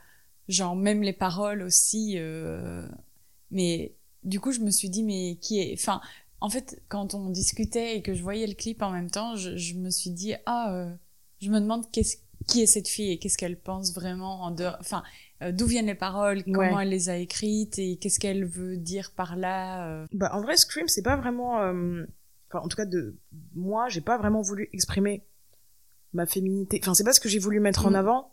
[0.48, 2.86] genre même les paroles aussi, euh,
[3.50, 5.72] mais du coup, je me suis dit, mais qui est...
[5.74, 6.00] Enfin,
[6.40, 9.56] en fait, quand on discutait et que je voyais le clip en même temps, je,
[9.56, 10.92] je me suis dit ah, euh,
[11.40, 12.16] je me demande qu'est-ce
[12.48, 15.04] qui est cette fille et qu'est-ce qu'elle pense vraiment en dehors, enfin
[15.42, 16.82] euh, d'où viennent les paroles, comment Ouais.
[16.82, 20.04] elle les a écrites et qu'est-ce qu'elle veut dire par là.
[20.12, 23.16] bah en vrai Scream c'est pas vraiment enfin en tout cas de
[23.54, 25.22] moi j'ai pas vraiment voulu exprimer
[26.12, 27.94] ma féminité enfin c'est pas ce que j'ai voulu mettre en Mm.
[27.96, 28.32] avant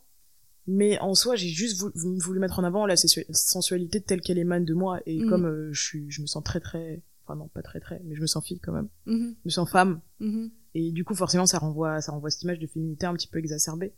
[0.67, 4.38] mais en soi j'ai juste voulu, voulu mettre en avant la sensu- sensualité telle qu'elle
[4.38, 5.30] émane de moi et Mm.
[5.30, 8.15] comme euh, je suis je me sens très très enfin non pas très très mais
[8.15, 10.52] je me sens fille quand même Mhm, je me sens femme mhm.
[10.76, 13.39] Et du coup, forcément, ça renvoie, ça renvoie cette image de féminité un petit peu
[13.39, 13.91] exacerbée.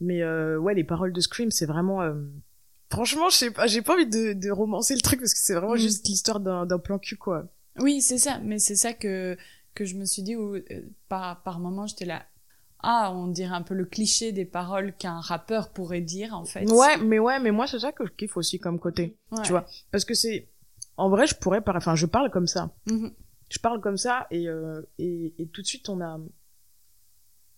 [0.00, 2.14] Mais euh, ouais, les paroles de Scream, c'est vraiment, euh,
[2.90, 5.52] franchement, je sais pas, j'ai pas envie de, de romancer le truc parce que c'est
[5.52, 5.80] vraiment Mhm.
[5.80, 7.52] juste l'histoire d'un plan cul, quoi.
[7.78, 9.36] Oui, c'est ça, mais c'est ça que,
[9.74, 10.56] que je me suis dit où,
[11.10, 12.24] par, par moment, j'étais là.
[12.80, 16.64] Ah, on dirait un peu le cliché des paroles qu'un rappeur pourrait dire, en fait.
[16.70, 19.16] Ouais, mais ouais, mais moi, c'est ça que je kiffe aussi comme côté.
[19.32, 19.42] Ouais.
[19.42, 19.66] Tu vois.
[19.90, 20.48] Parce que c'est,
[20.96, 22.70] en vrai, je pourrais, enfin, je parle comme ça.
[22.86, 23.10] Mhm.
[23.50, 26.20] Je parle comme ça et, euh, et, et tout de suite, on a,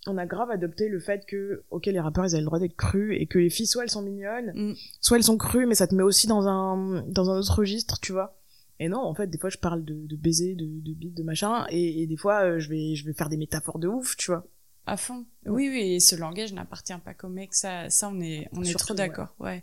[0.06, 2.76] on a grave adopté le fait que, ok, les rappeurs, ils avaient le droit d'être
[2.76, 4.74] crus et que les filles, soit elles sont mignonnes, Mm.
[5.00, 7.98] soit elles sont crues, mais ça te met aussi dans un, dans un autre registre,
[8.00, 8.36] tu vois.
[8.78, 11.22] Et non, en fait, des fois, je parle de, de baiser, de, de bite, de
[11.22, 14.16] machin, et, et des fois, euh, je vais, je vais faire des métaphores de ouf,
[14.16, 14.46] tu vois.
[14.90, 15.24] À fond.
[15.46, 18.66] Oui, oui, et ce langage n'appartient pas qu'aux mecs, ça, ça on est, on est
[18.66, 19.62] Surtout, trop d'accord, ouais.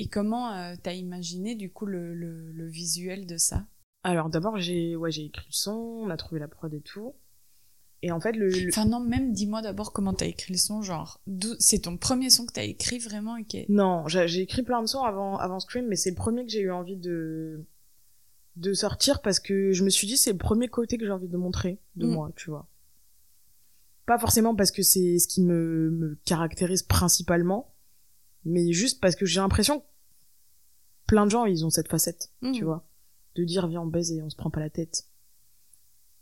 [0.00, 3.64] Et comment euh, t'as imaginé, du coup, le, le, le visuel de ça?
[4.02, 7.14] Alors, d'abord, j'ai, ouais, j'ai écrit le son, on a trouvé la prod et tout.
[8.02, 10.82] Et en fait, le, le- Enfin, non, même dis-moi d'abord comment t'as écrit le son,
[10.82, 11.20] genre,
[11.60, 14.86] c'est ton premier son que t'as écrit vraiment et Non, j'ai j'ai écrit plein de
[14.86, 17.64] sons avant, avant Scream, mais c'est le premier que j'ai eu envie de,
[18.56, 21.28] de sortir parce que je me suis dit c'est le premier côté que j'ai envie
[21.28, 22.12] de montrer de Mm.
[22.12, 22.68] moi, tu vois.
[24.08, 27.74] Pas forcément parce que c'est ce qui me, me caractérise principalement,
[28.44, 29.84] mais juste parce que j'ai l'impression que
[31.06, 32.52] plein de gens ils ont cette facette, Mhm.
[32.52, 32.88] tu vois,
[33.36, 35.04] de dire viens on baise et on se prend pas la tête.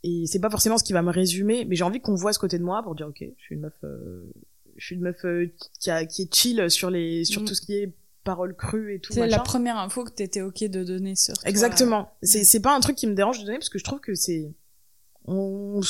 [0.02, 2.38] Et c'est pas forcément ce qui va me résumer, mais j'ai envie qu'on voit ce
[2.38, 4.30] côté de moi pour dire ok, je suis une meuf, euh,
[4.76, 5.46] je suis une meuf euh,
[5.80, 7.44] qui, a, qui est chill sur les, sur Mm.
[7.46, 7.92] tout ce qui est
[8.24, 9.12] paroles crues et tout.
[9.12, 11.34] C'est la première info que t'étais ok de donner sur.
[11.44, 12.10] Exactement.
[12.22, 12.44] C'est Ouais.
[12.44, 14.52] c'est pas un truc qui me dérange de donner parce que je trouve que c'est,
[15.26, 15.80] on,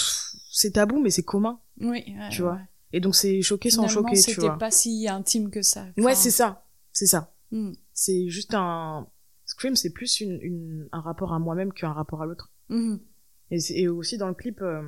[0.51, 1.61] c'est tabou mais c'est commun.
[1.81, 2.59] Oui, ouais, Tu vois.
[2.93, 4.59] Et donc c'est choquer sans choquer, tu c'était vois.
[4.59, 5.87] pas si intime que ça.
[5.99, 7.35] Ouais, c'est ça, c'est ça.
[7.51, 9.09] hmm, C'est juste un
[9.47, 12.51] Scream, c'est plus une, une, un rapport à moi-même qu'un rapport à l'autre.
[12.69, 12.97] hmm.
[13.53, 14.83] Et, aussi dans le clip, euh,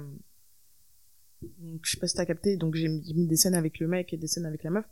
[1.40, 4.12] donc, je sais pas si t'as capté, donc j'ai mis des scènes avec le mec
[4.12, 4.84] et des scènes avec la meuf.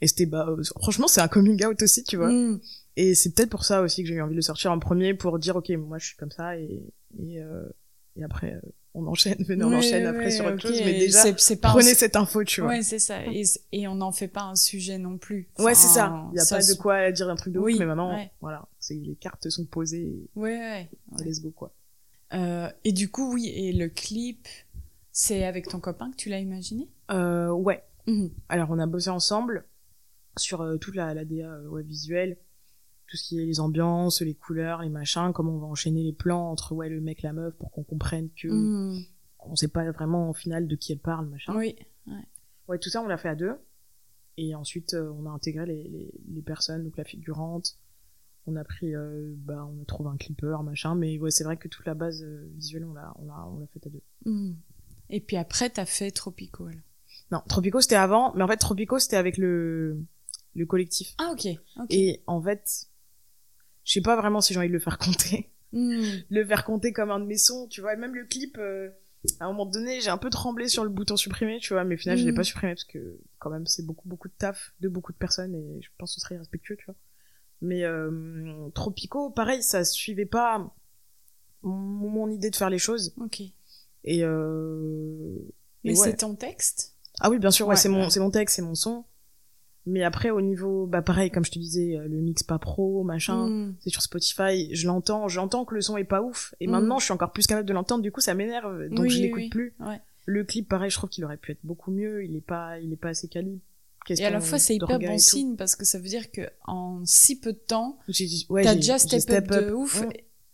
[0.00, 2.30] Et c'était, bah, euh, franchement, c'est un coming out aussi, tu vois.
[2.30, 2.60] Hmm.
[2.94, 5.14] Et c'est peut-être pour ça aussi que j'ai eu envie de le sortir en premier
[5.14, 6.80] pour dire, ok, moi je suis comme ça et,
[7.18, 7.68] et, euh,
[8.14, 8.60] et après,
[8.94, 10.60] on enchaîne, venez, on Oui, enchaîne oui, après sur autre ok.
[10.62, 12.70] chose, mais déjà, pas un- prenez cette info, tu vois.
[12.70, 13.24] Ouais, c'est ça.
[13.26, 15.48] Et, et on n'en fait pas un sujet non plus.
[15.58, 16.24] Ouais, c'est ça.
[16.32, 18.30] Il y a pas de quoi dire un truc de Oui, ouf, mais maintenant, ouais.
[18.40, 20.90] voilà, c'est les cartes sont posées et Ouais, ouais.
[21.12, 21.24] ouais.
[21.24, 21.72] let's go, quoi.
[22.34, 24.46] Euh, et du coup, oui, et le clip,
[25.12, 26.88] c'est avec ton copain que tu l'as imaginé?
[27.10, 27.82] Euh, ouais.
[28.06, 28.30] Mhm.
[28.48, 29.64] Alors, on a bossé ensemble
[30.36, 32.36] sur euh, toute la, la DA ouais, visuelle,
[33.08, 36.12] tout ce qui est les ambiances, les couleurs, les machins, comment on va enchaîner les
[36.12, 39.02] plans entre ouais, le mec, la meuf, pour qu'on comprenne que Mhm.
[39.40, 41.54] on sait pas vraiment au final de qui elle parle, machin.
[41.56, 41.74] Oui.
[42.68, 43.56] Ouais, tout ça, on l'a fait à deux.
[44.36, 47.78] Et ensuite, euh, on a intégré les, les, les personnes, donc la figurante.
[48.46, 50.94] On a pris, euh, bah, on a trouvé un clipper, machin.
[50.94, 53.58] Mais ouais, c'est vrai que toute la base euh, visuelle, on l'a, on l'a, on
[53.58, 54.02] l'a faite à deux.
[54.26, 54.56] Mhm.
[55.10, 56.66] Et puis après, t'as fait Tropico.
[56.66, 56.80] alors.
[57.32, 58.34] Non, Tropico, c'était avant.
[58.34, 60.04] Mais en fait, Tropico, c'était avec le,
[60.54, 61.14] le collectif.
[61.18, 61.46] Ah, ok.
[61.80, 61.86] ok.
[61.90, 62.88] Et en fait,
[63.88, 65.48] je sais pas vraiment si j'ai envie de le faire compter.
[65.72, 66.22] Mhm.
[66.30, 67.94] le faire compter comme un de mes sons, tu vois.
[67.94, 68.90] Et même le clip, euh,
[69.40, 71.84] à un moment donné, j'ai un peu tremblé sur le bouton supprimer, tu vois.
[71.84, 72.36] Mais au final, je l'ai Mhm.
[72.36, 75.54] pas supprimé parce que quand même, c'est beaucoup, beaucoup de taf de beaucoup de personnes
[75.54, 76.94] et je pense que ce serait irrespectueux, tu vois.
[77.62, 80.72] Mais euh, Tropico, pareil, ça suivait pas
[81.62, 81.74] mon,
[82.10, 83.14] mon idée de faire les choses.
[83.18, 83.40] Ok.
[84.04, 85.34] Et, euh,
[85.84, 86.10] Mais ouais.
[86.10, 86.94] c'est ton texte?
[87.20, 88.10] Ah oui, bien sûr, ouais, Ouais, c'est mon, ouais.
[88.10, 89.04] c'est mon texte, c'est mon son.
[89.90, 93.02] Mais après, au niveau, bah pareil, comme je te disais, euh, le mix pas pro,
[93.04, 93.74] machin, Mhm.
[93.80, 96.54] c'est sur Spotify, je l'entends, j'entends que le son est pas ouf.
[96.60, 96.70] Et Mm.
[96.70, 99.22] maintenant, je suis encore plus capable de l'entendre, du coup, ça m'énerve, donc Oui, je
[99.22, 99.48] l'écoute oui.
[99.48, 99.74] plus.
[99.80, 100.00] Ouais.
[100.26, 102.92] Le clip, pareil, je trouve qu'il aurait pu être beaucoup mieux, il est pas, il
[102.92, 103.60] est pas assez quali.
[104.10, 105.56] Et à la fois, c'est hyper bon signe.
[105.56, 107.98] parce que ça veut dire que en si peu de temps,
[108.48, 110.08] Ouais, t'as déjà j'ai step, up, de ouf Mm.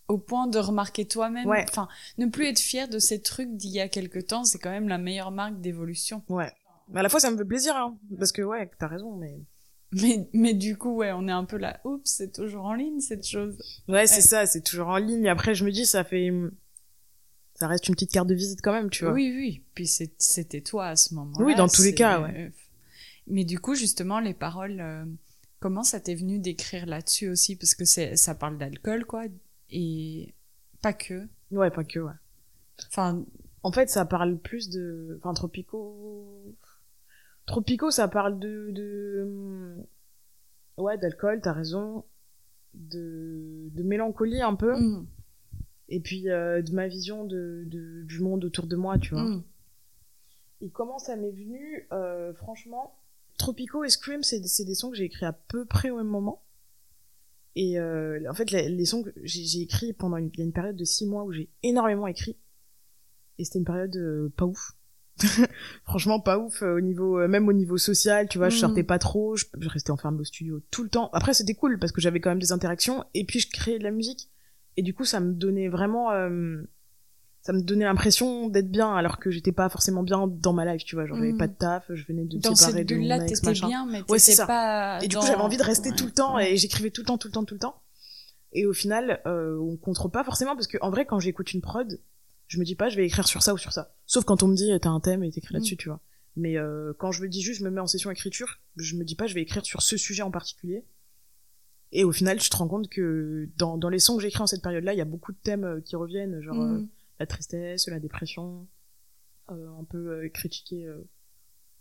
[0.08, 1.48] au point de remarquer toi-même.
[1.48, 4.70] Enfin, ne plus être fier de ces trucs d'il y a quelque temps, c'est quand
[4.70, 6.22] même la meilleure marque d'évolution.
[6.28, 6.52] Ouais.
[6.88, 9.40] Mais à la fois, ça me fait plaisir, hein, parce que ouais, t'as raison, mais.
[9.92, 12.98] Mais, mais du coup, ouais, on est un peu là, oups, c'est toujours en ligne
[13.00, 13.56] cette chose.
[13.86, 15.28] Ouais, c'est ça, c'est toujours en ligne.
[15.28, 16.32] Après, je me dis, ça fait,
[17.54, 19.12] ça reste une petite carte de visite quand même, tu vois.
[19.12, 19.62] Oui, oui.
[19.74, 21.44] Puis c'était toi à ce moment-là.
[21.44, 22.50] Oui, dans tous les cas, ouais.
[23.28, 25.04] Mais du coup, justement, les paroles, euh,
[25.60, 27.54] comment ça t'est venu d'écrire là-dessus aussi?
[27.54, 29.26] Parce que ça parle d'alcool, quoi.
[29.70, 30.34] Et
[30.82, 31.26] pas que.
[31.52, 32.12] Ouais, pas que, ouais.
[32.88, 33.24] Enfin,
[33.62, 36.54] En fait, ça parle plus de, enfin, Tropico.
[37.46, 39.76] Tropico, ça parle de, de,
[40.78, 42.04] ouais, d'alcool, t'as raison,
[42.74, 45.07] de, de mélancolie un peu, mm,
[45.90, 49.24] et puis euh, de ma vision de, de, du monde autour de moi, tu vois.
[49.24, 49.44] mm.
[50.62, 52.98] Et comment ça m'est venu, euh, franchement,
[53.37, 56.42] Tropico et Scream, c'est des sons que j'ai écrits à peu près au même moment.
[57.57, 60.44] Et euh, en fait, les, les sons que j'ai écrits pendant une, il y a
[60.44, 62.37] une période de six mois où j'ai énormément écrit.
[63.38, 64.72] Et c'était une période euh, pas ouf.
[65.85, 68.61] franchement pas ouf euh, au niveau euh, même au niveau social tu vois je Mm.
[68.61, 71.79] sortais pas trop je, je restais enfermée au studio tout le temps après c'était cool
[71.79, 74.29] parce que j'avais quand même des interactions et puis je créais de la musique
[74.77, 76.62] et du coup ça me donnait vraiment euh,
[77.42, 80.85] ça me donnait l'impression d'être bien alors que j'étais pas forcément bien dans ma life
[80.85, 81.38] tu vois genre j'avais Mm.
[81.38, 84.03] pas de taf je venais de me Dans séparer cette bulle-là, ex, t'étais bien, mais
[84.09, 84.98] Ouais, c'est pas.
[85.03, 86.53] Et du coup, j'avais envie de rester Ouais, tout le temps ouais.
[86.55, 87.77] et j'écrivais tout le temps, tout le temps, tout le temps.
[88.53, 91.61] Et au final, euh, on contre pas forcément parce que en vrai, quand j'écoute une
[91.61, 92.00] prod,
[92.46, 93.94] je me dis pas je vais écrire sur ça ou sur ça.
[94.07, 95.57] Sauf quand on me dit t'as un thème et t'écris Mm.
[95.57, 96.00] là-dessus, tu vois.
[96.37, 99.04] Mais euh, quand je me dis juste je me mets en session écriture, je me
[99.04, 100.85] dis pas je vais écrire sur ce sujet en particulier.
[101.92, 104.48] Et au final, je te rends compte que dans, dans les sons que j'écris en
[104.48, 106.88] cette période-là, il y a beaucoup de thèmes euh, qui reviennent, genre euh, Mm.
[107.20, 108.66] la tristesse, la dépression,
[109.50, 111.07] euh, un peu euh, critiquer euh,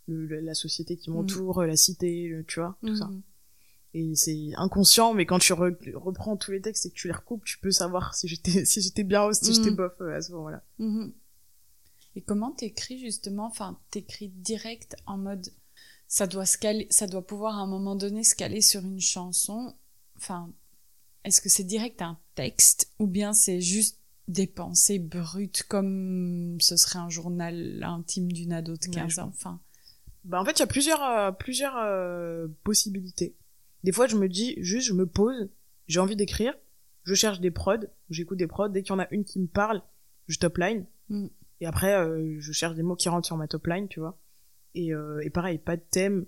[0.06, 3.10] le- la société qui m'entoure, euh, la cité, le- tu vois, tout ça.
[3.96, 7.14] Et c'est inconscient, mais quand tu re- reprends tous les textes et que tu les
[7.14, 10.20] recoupes, tu peux savoir si j'étais si j'étais bien ou si j'étais bof euh, à
[10.20, 10.62] ce moment-là.
[10.78, 11.12] Mhm.
[12.16, 15.48] Et comment t'écris justement Enfin, t'écris direct en mode
[16.08, 19.00] ça doit se caler, ça doit pouvoir à un moment donné se caler sur une
[19.00, 19.74] chanson.
[20.16, 20.50] Enfin,
[21.24, 26.76] est-ce que c'est direct un texte ou bien c'est juste des pensées brutes comme ce
[26.76, 29.60] serait un journal intime d'une ado de Ouais, 15 je ans Enfin,
[30.24, 33.34] Bah en fait, il y a plusieurs euh, plusieurs euh, possibilités.
[33.84, 35.48] Des fois, je me dis juste, je me pose,
[35.86, 36.54] j'ai envie d'écrire,
[37.04, 39.46] je cherche des prods, j'écoute des prods, dès qu'il y en a une qui me
[39.46, 39.82] parle,
[40.26, 40.86] je top line.
[41.10, 41.26] Mm.
[41.60, 44.18] Et après, euh, je cherche des mots qui rentrent sur ma top line, tu vois.
[44.74, 46.24] Et, euh, et pareil, pas de thème,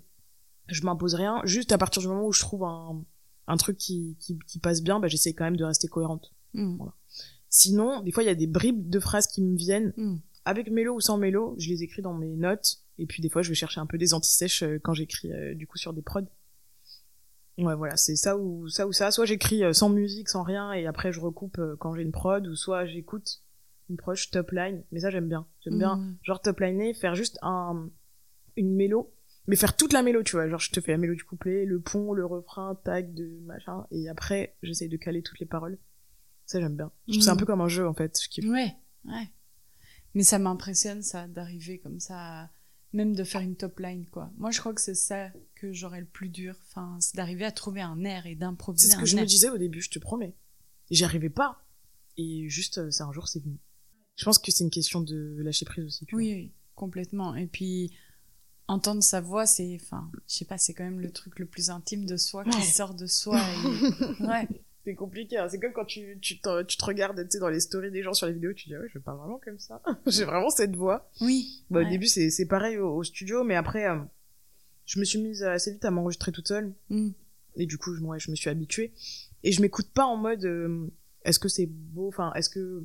[0.69, 1.41] je m'impose rien.
[1.45, 3.03] Juste à partir du moment où je trouve un,
[3.47, 6.33] un truc qui, qui, qui passe bien, bah, j'essaie quand même de rester cohérente.
[6.53, 6.79] mm,
[7.49, 10.17] Sinon, des fois, il y a des bribes de phrases qui me viennent, mm.
[10.45, 12.83] avec mélo ou sans mélo, je les écris dans mes notes.
[12.99, 15.55] Et puis des fois, je vais chercher un peu des antisèches euh, quand j'écris euh,
[15.55, 16.29] du coup sur des prods.
[17.59, 19.11] Ouais, voilà, c'est ça ou ça ou ça.
[19.11, 22.13] Soit j'écris euh, sans musique, sans rien, et après je recoupe euh, quand j'ai une
[22.13, 23.43] prod, ou soit j'écoute
[23.89, 24.83] une prod, je top line.
[24.93, 25.47] Mais ça, j'aime bien.
[25.65, 26.17] J'aime bien, Mm.
[26.23, 27.89] genre top liner, faire juste un
[28.57, 29.13] une mélo,
[29.47, 30.49] mais faire toute la mélo, tu vois.
[30.49, 33.87] Genre, je te fais la mélo du couplet, le pont, le refrain, tag de machin,
[33.91, 35.79] et après, j'essaye de caler toutes les paroles.
[36.47, 36.91] Ça, j'aime bien.
[37.09, 37.41] Je trouve c'est un Mhm.
[37.41, 38.19] peu comme un jeu, en fait.
[38.23, 38.45] Je kiffe.
[38.49, 38.75] Ouais,
[39.07, 39.31] ouais.
[40.15, 42.51] Mais ça m'impressionne, ça, d'arriver comme ça, à-
[42.97, 44.31] même de faire une top line, quoi.
[44.39, 46.57] Moi, je crois que c'est ça que j'aurais le plus dur.
[46.69, 49.25] Enfin, c'est d'arriver à trouver un air et d'improviser C'est ce un que je me
[49.25, 50.35] disais au début, je te promets.
[50.91, 51.63] J'y arrivais pas.
[52.17, 53.59] Et juste, euh, c'est un jour, c'est venu.
[54.17, 56.07] Je pense que c'est une question de lâcher prise aussi.
[56.07, 57.35] Tu Oui, oui, complètement.
[57.37, 57.93] Et puis,
[58.67, 61.69] entendre sa voix, c'est, enfin, je sais pas, c'est quand même le truc le plus
[61.71, 63.39] intime de soi qui sort de soi.
[63.39, 64.49] et- Ouais.
[64.87, 65.37] C'est compliqué.
[65.37, 65.49] hein.
[65.49, 68.05] C'est comme quand tu, tu, te, tu te regardes tu sais, dans les stories des
[68.05, 69.83] gens sur les vidéos, tu dis, ah ouais, je parle vraiment comme ça.
[70.07, 71.11] J'ai vraiment cette voix.
[71.21, 71.65] Oui.
[71.71, 71.87] Bah, ouais.
[71.87, 73.99] Au début, c'est c'est pareil au, au studio, mais après, euh,
[74.85, 76.73] je me suis mise assez vite à m'enregistrer toute seule.
[76.89, 77.09] Mm.
[77.57, 78.93] Et du coup, je, ouais, je me suis habituée.
[79.43, 80.87] Et je m'écoute pas en mode, euh,
[81.25, 82.85] est-ce que c'est beau, enfin, est-ce que...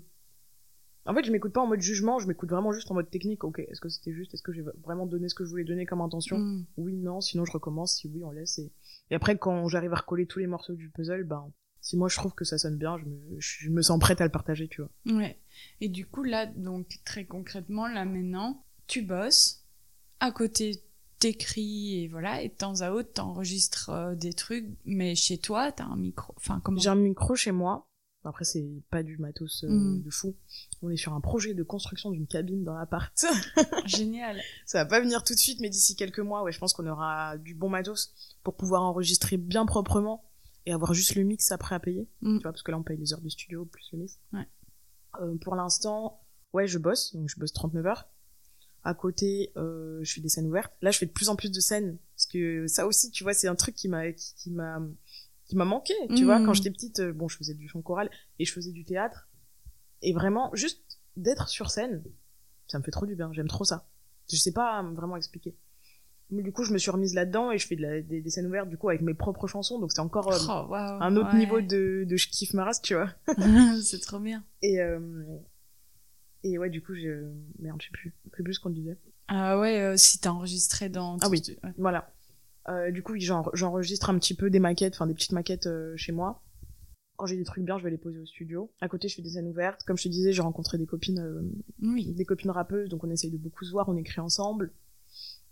[1.05, 3.43] En fait, je m'écoute pas en mode jugement, je m'écoute vraiment juste en mode technique.
[3.43, 5.85] Ok, est-ce que c'était juste, est-ce que j'ai vraiment donné ce que je voulais donner
[5.85, 6.39] comme intention?
[6.39, 6.65] Mm.
[6.77, 8.57] Oui, non, sinon je recommence, si oui, on laisse.
[8.57, 8.71] Et,
[9.11, 12.15] et après, quand j'arrive à recoller tous les morceaux du puzzle, ben, si moi je
[12.15, 14.81] trouve que ça sonne bien, je me, je me sens prête à le partager, tu
[14.81, 14.91] vois.
[15.17, 15.39] Ouais.
[15.81, 19.63] Et du coup, là, donc, très concrètement, là, maintenant, tu bosses.
[20.19, 20.83] À côté,
[21.19, 22.41] t'écris et voilà.
[22.41, 24.67] Et de temps à autre, t'enregistres euh, des trucs.
[24.85, 26.33] Mais chez toi, t'as un micro.
[26.37, 27.87] Enfin, comment J'ai un micro chez moi.
[28.23, 30.03] Après, c'est pas du matos euh, Mm.
[30.03, 30.35] de fou.
[30.83, 33.25] On est sur un projet de construction d'une cabine dans l'appart.
[33.87, 34.39] Génial.
[34.67, 36.85] ça va pas venir tout de suite, mais d'ici quelques mois, ouais, je pense qu'on
[36.85, 38.13] aura du bon matos
[38.43, 40.23] pour pouvoir enregistrer bien proprement
[40.65, 42.07] et avoir juste le mix après à payer.
[42.21, 42.37] Mm.
[42.37, 44.19] Tu vois, parce que là, on paye les heures de studio plus le mix.
[44.33, 44.47] Ouais.
[45.21, 46.21] Euh, pour l'instant,
[46.53, 48.09] ouais, je bosse, donc je bosse 39 heures.
[48.83, 50.73] À côté, euh, je fais des scènes ouvertes.
[50.81, 53.33] Là, je fais de plus en plus de scènes parce que ça aussi, tu vois,
[53.33, 54.79] c'est un truc qui m'a qui, qui m'a
[55.45, 55.93] qui m'a manqué.
[56.15, 56.25] Tu Mm.
[56.25, 58.85] vois, quand j'étais petite, euh, bon, je faisais du chant choral et je faisais du
[58.85, 59.27] théâtre.
[60.01, 62.03] Et vraiment, juste d'être sur scène,
[62.67, 63.31] ça me fait trop du bien.
[63.33, 63.87] J'aime trop ça.
[64.31, 65.55] Je sais pas vraiment expliquer.
[66.31, 68.45] Du coup, je me suis remise là-dedans et je fais de la- des, des scènes
[68.47, 69.79] ouvertes du coup avec mes propres chansons.
[69.79, 71.39] Donc c'est encore euh, Oh, un autre ouais.
[71.39, 73.09] niveau de, de je kiffe ma race, tu vois.
[73.83, 74.43] c'est trop bien.
[74.61, 74.99] Et, euh,
[76.43, 77.13] et ouais, du coup, j'ai.
[77.59, 78.13] Merde, je sais plus.
[78.31, 78.97] Je sais plus ce qu'on disait.
[79.27, 81.17] Ah ouais, euh, si t'as enregistré dans.
[81.21, 81.41] Ah oui.
[81.63, 81.71] ouais.
[81.77, 82.11] Voilà.
[82.69, 86.11] Euh, du coup, j'enregistre un petit peu des maquettes, enfin des petites maquettes euh, chez
[86.11, 86.41] moi.
[87.17, 88.71] Quand j'ai des trucs bien, je vais les poser au studio.
[88.81, 89.83] À côté, je fais des scènes ouvertes.
[89.83, 91.41] Comme je te disais, j'ai rencontré des copines, euh,
[91.81, 92.13] Oui.
[92.13, 94.71] des copines rappeuses, donc on essaye de beaucoup se voir, on écrit ensemble.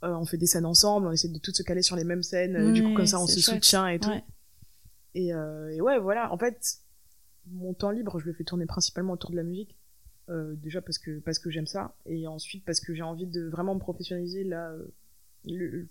[0.04, 2.24] Euh, on fait des scènes ensemble, on essaie de toutes se caler sur les mêmes
[2.24, 2.56] scènes.
[2.56, 3.56] euh, du coup, comme ça, on se chouette.
[3.64, 4.10] soutient et tout.
[4.10, 4.24] Ouais.
[5.16, 6.32] Et, euh, et ouais, voilà.
[6.32, 6.78] En fait,
[7.52, 9.76] mon temps libre, je le fais tourner principalement autour de la musique.
[10.30, 13.50] Euh, déjà parce que parce que j'aime ça, et ensuite parce que j'ai envie de
[13.50, 14.94] vraiment me professionnaliser là, euh,
[15.46, 15.88] le,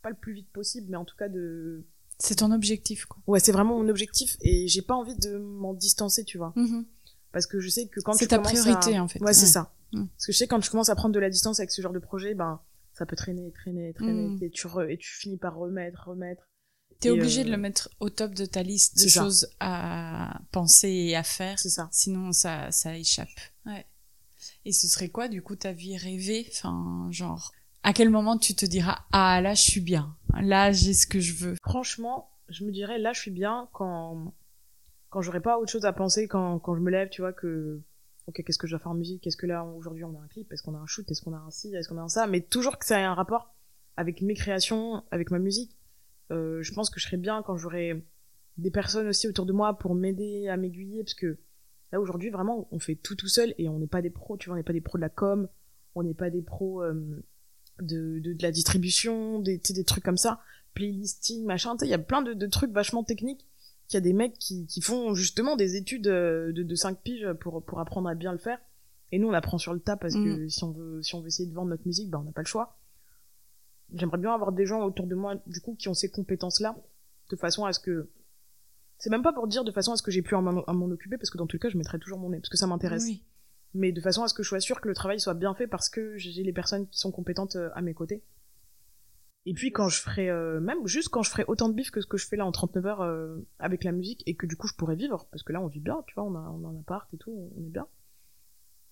[0.00, 1.84] pas le plus vite possible, mais en tout cas de.
[2.20, 3.20] C'est ton objectif, quoi.
[3.26, 6.84] Ouais, c'est vraiment mon objectif, et j'ai pas envie de m'en distancer, tu vois, Mhm.
[7.32, 9.20] parce que je sais que quand C'est ta priorité, à- en fait.
[9.20, 9.72] Ouais, c'est ça.
[9.92, 10.04] Mm.
[10.06, 11.92] Parce que je sais quand je commence à prendre de la distance avec ce genre
[11.92, 12.60] de projet, ben
[12.94, 14.38] ça peut traîner, traîner, traîner, Mm.
[14.42, 16.48] et tu re- et tu finis par remettre, remettre.
[17.00, 19.22] T'es obligé euh, de le mettre au top de ta liste de ça.
[19.24, 21.58] choses à penser et à faire.
[21.58, 21.88] C'est ça.
[21.92, 23.28] Sinon, ça, ça échappe.
[23.66, 23.84] Ouais.
[24.64, 26.46] Et ce serait quoi, du coup, ta vie rêvée?
[26.52, 27.52] Enfin, genre,
[27.82, 30.16] à quel moment tu te diras Ah, là, je suis bien.
[30.40, 31.56] Là, j'ai ce que je veux.
[31.66, 34.32] Franchement, je me dirais là, je suis bien quand
[35.10, 37.80] quand j'aurais pas autre chose à penser, quand quand je me lève, tu vois que
[38.26, 39.26] ok, qu'est-ce que je dois faire en musique?
[39.26, 40.52] Est-ce que là aujourd'hui on a un clip?
[40.52, 41.10] Est-ce qu'on a un shoot?
[41.10, 41.74] Est-ce qu'on a un ci?
[41.74, 42.26] Est-ce qu'on a un ça?
[42.26, 43.54] Mais toujours que ça ait un rapport
[43.96, 45.76] avec mes créations, avec ma musique.
[46.30, 48.02] Euh, je pense que je serais bien quand j'aurais
[48.56, 51.38] des personnes aussi autour de moi pour m'aider à m'aiguiller, parce que
[51.92, 54.48] là aujourd'hui vraiment on fait tout tout seul et on n'est pas des pros, tu
[54.48, 55.48] vois, on n'est pas des pros de la com,
[55.94, 57.22] on n'est pas des pros euh,
[57.80, 60.40] de, de la distribution, des des trucs comme ça,
[60.74, 61.76] playlisting, machin.
[61.76, 63.46] Tu sais, il y a plein de trucs vachement techniques
[63.88, 67.00] qu'il y a des mecs qui, qui font justement des études euh, de, de 5
[67.02, 68.58] piges pour, pour apprendre à bien le faire.
[69.12, 71.28] Et nous, on apprend sur le tas parce que si on veut, si on veut
[71.28, 72.76] essayer de vendre notre musique, bah, on n'a pas le choix.
[73.94, 76.74] J'aimerais bien avoir des gens autour de moi, du coup, qui ont ces compétences-là,
[77.30, 78.10] de façon à ce que,
[78.98, 80.72] c'est même pas pour dire de façon à ce que j'ai pu en m'en à
[80.72, 82.56] m'en occuper, parce que dans tout le cas, je mettrai toujours mon nez, parce que
[82.56, 83.04] ça m'intéresse.
[83.04, 83.22] Oui.
[83.74, 85.66] Mais de façon à ce que je sois sûr que le travail soit bien fait
[85.66, 88.22] parce que j'ai les personnes qui sont compétentes euh, à mes côtés.
[89.46, 92.00] Et puis quand je ferai, euh, même juste quand je ferai autant de bif que
[92.00, 94.56] ce que je fais là en 39 heures euh, avec la musique et que du
[94.56, 96.64] coup je pourrais vivre, parce que là on vit bien, tu vois, on a, on
[96.64, 97.86] a un appart et tout, on est bien.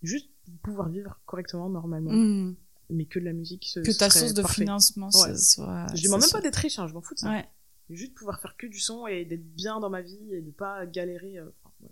[0.03, 0.29] Juste
[0.62, 2.11] pouvoir vivre correctement, normalement.
[2.12, 2.57] Mm.
[2.91, 3.65] Mais que de la musique.
[3.67, 4.62] ce- Que ta source de parfait.
[4.62, 5.35] financement Ouais.
[5.35, 5.87] ce soit.
[5.95, 7.31] Je demande même soit- pas d'être riche, hein, je m'en fous de ça.
[7.31, 7.49] Ouais.
[7.88, 10.85] Juste pouvoir faire que du son et d'être bien dans ma vie et de pas
[10.87, 11.38] galérer.
[11.38, 11.91] euh, enfin, ouais.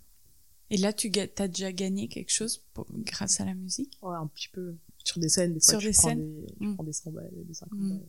[0.69, 3.97] Et là, tu as déjà gagné quelque chose pour- grâce à la musique?
[4.03, 6.53] Ouais, un petit peu sur des scènes, des fois Sur tu des prends scènes des,
[6.59, 6.75] tu Mm.
[6.75, 7.89] prends des 100 balles, des 50 Mm.
[7.97, 8.07] balles.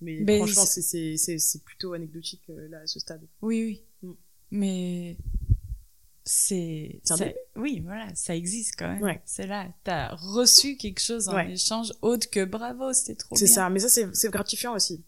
[0.00, 3.26] Mais, Mais franchement, c'est- plutôt anecdotique euh, là à ce stade.
[3.42, 4.08] Oui, oui.
[4.08, 4.14] Mm.
[4.52, 5.16] Mais
[6.24, 7.00] c'est.
[7.56, 9.02] Oui, voilà, ça existe quand même.
[9.02, 9.20] Ouais.
[9.24, 9.68] C'est là.
[9.84, 11.52] T'as reçu quelque chose en Ouais.
[11.52, 15.04] échange autre que bravo, c'était trop C'est ça, mais ça c'est gratifiant aussi.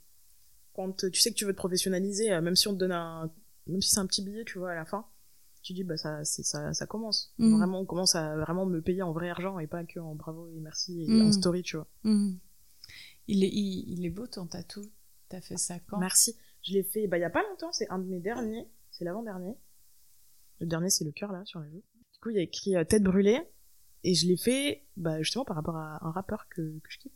[0.74, 2.92] Quand euh, tu sais que tu veux te professionnaliser, euh, même si on te donne
[2.92, 3.30] un,
[3.66, 5.04] même si c'est un petit billet, tu vois, à la fin,
[5.62, 7.32] tu dis bah ça ça ça commence.
[7.38, 7.56] Mm.
[7.58, 10.48] Vraiment, on commence à vraiment me payer en vrai argent et pas que en bravo
[10.48, 11.86] et merci et en story, tu vois.
[12.04, 12.38] Mhm.
[13.28, 14.82] Il, est, il, il est beau ton tatou.
[15.28, 15.98] T'as fait ça quand?
[15.98, 16.36] Merci.
[16.62, 19.04] Je l'ai fait bah il y a pas longtemps, c'est un de mes derniers, c'est
[19.04, 19.54] l'avant-dernier.
[20.60, 21.82] Le dernier c'est le cœur là sur la joue.
[22.12, 23.40] Du coup, il y a écrit euh, tête brûlée
[24.04, 27.12] et je l'ai fait bah justement par rapport à un rappeur que que je kiffe.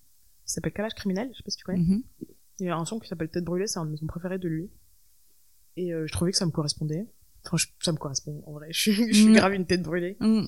[0.46, 1.80] Il s'appelle Calage criminel, je sais pas si tu connais.
[1.80, 2.02] Mhm.
[2.60, 4.38] Il y a un son qui s'appelle Tête brûlée, c'est un de mes sons préférés
[4.38, 4.70] de lui.
[5.76, 7.06] Et euh, je trouvais que ça me correspondait.
[7.46, 8.68] Enfin, je- ça me correspond, en vrai.
[8.72, 9.34] Je suis, je suis Mm.
[9.34, 10.16] grave une tête brûlée.
[10.20, 10.46] Mhm.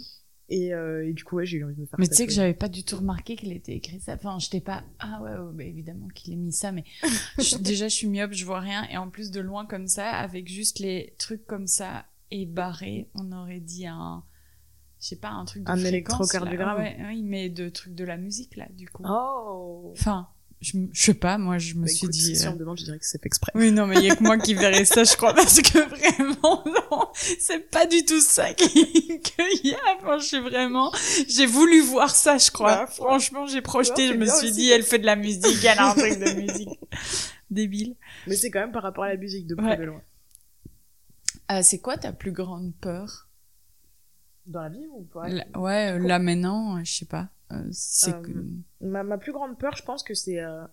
[0.48, 2.26] Et, euh, et du coup, ouais, j'ai eu envie de me faire Mais tu sais
[2.26, 4.14] que j'avais pas du tout remarqué qu'il était écrit ça.
[4.14, 4.84] Enfin, je t'ai pas.
[5.00, 6.84] Ah ouais, ouais, bah évidemment qu'il ait mis ça, mais
[7.38, 8.84] je- déjà je suis myope, je vois rien.
[8.90, 13.08] Et en plus de loin comme ça, avec juste les trucs comme ça et barrés,
[13.14, 14.24] on aurait dit un.
[15.00, 16.78] Je sais pas, un truc de Un électrocardiogramme.
[16.78, 19.02] Ouais, oui, mais de trucs de la musique là, du coup.
[19.06, 20.28] Oh Enfin,
[20.60, 22.36] je, je sais pas, moi je me Bah, suis écoute, dit.
[22.36, 23.52] Si euh, on me demande, je dirais que c'est fait exprès.
[23.54, 25.78] Oui, non, mais il y a que moi qui verrais ça, je crois, parce que
[25.78, 29.78] vraiment, non, c'est pas du tout ça qui- qu'il y a.
[29.98, 30.92] Enfin, je suis vraiment,
[31.28, 32.76] j'ai voulu voir ça, je crois.
[32.76, 34.52] Bah, Franchement, j'ai projeté, je me suis aussi.
[34.52, 36.68] dit, elle fait de la musique, elle a un truc de musique.
[37.50, 37.94] Débile.
[38.26, 39.76] Mais c'est quand même par rapport à la musique, de près Ouais.
[39.76, 40.02] de loin.
[41.52, 43.28] Euh, c'est quoi ta plus grande peur?
[44.46, 47.28] Dans la vie ou pas Ouais, euh, là maintenant, euh, je sais pas.
[47.52, 48.30] Euh, c'est Euh, que...
[48.80, 50.66] ma, ma plus grande peur, je pense que c'est euh,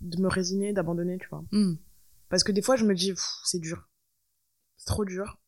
[0.00, 1.44] de me résigner, d'abandonner, tu vois.
[1.52, 1.74] Hmm.
[2.28, 3.12] Parce que des fois, je me dis,
[3.44, 3.88] c'est dur.
[4.76, 5.38] C'est trop dur.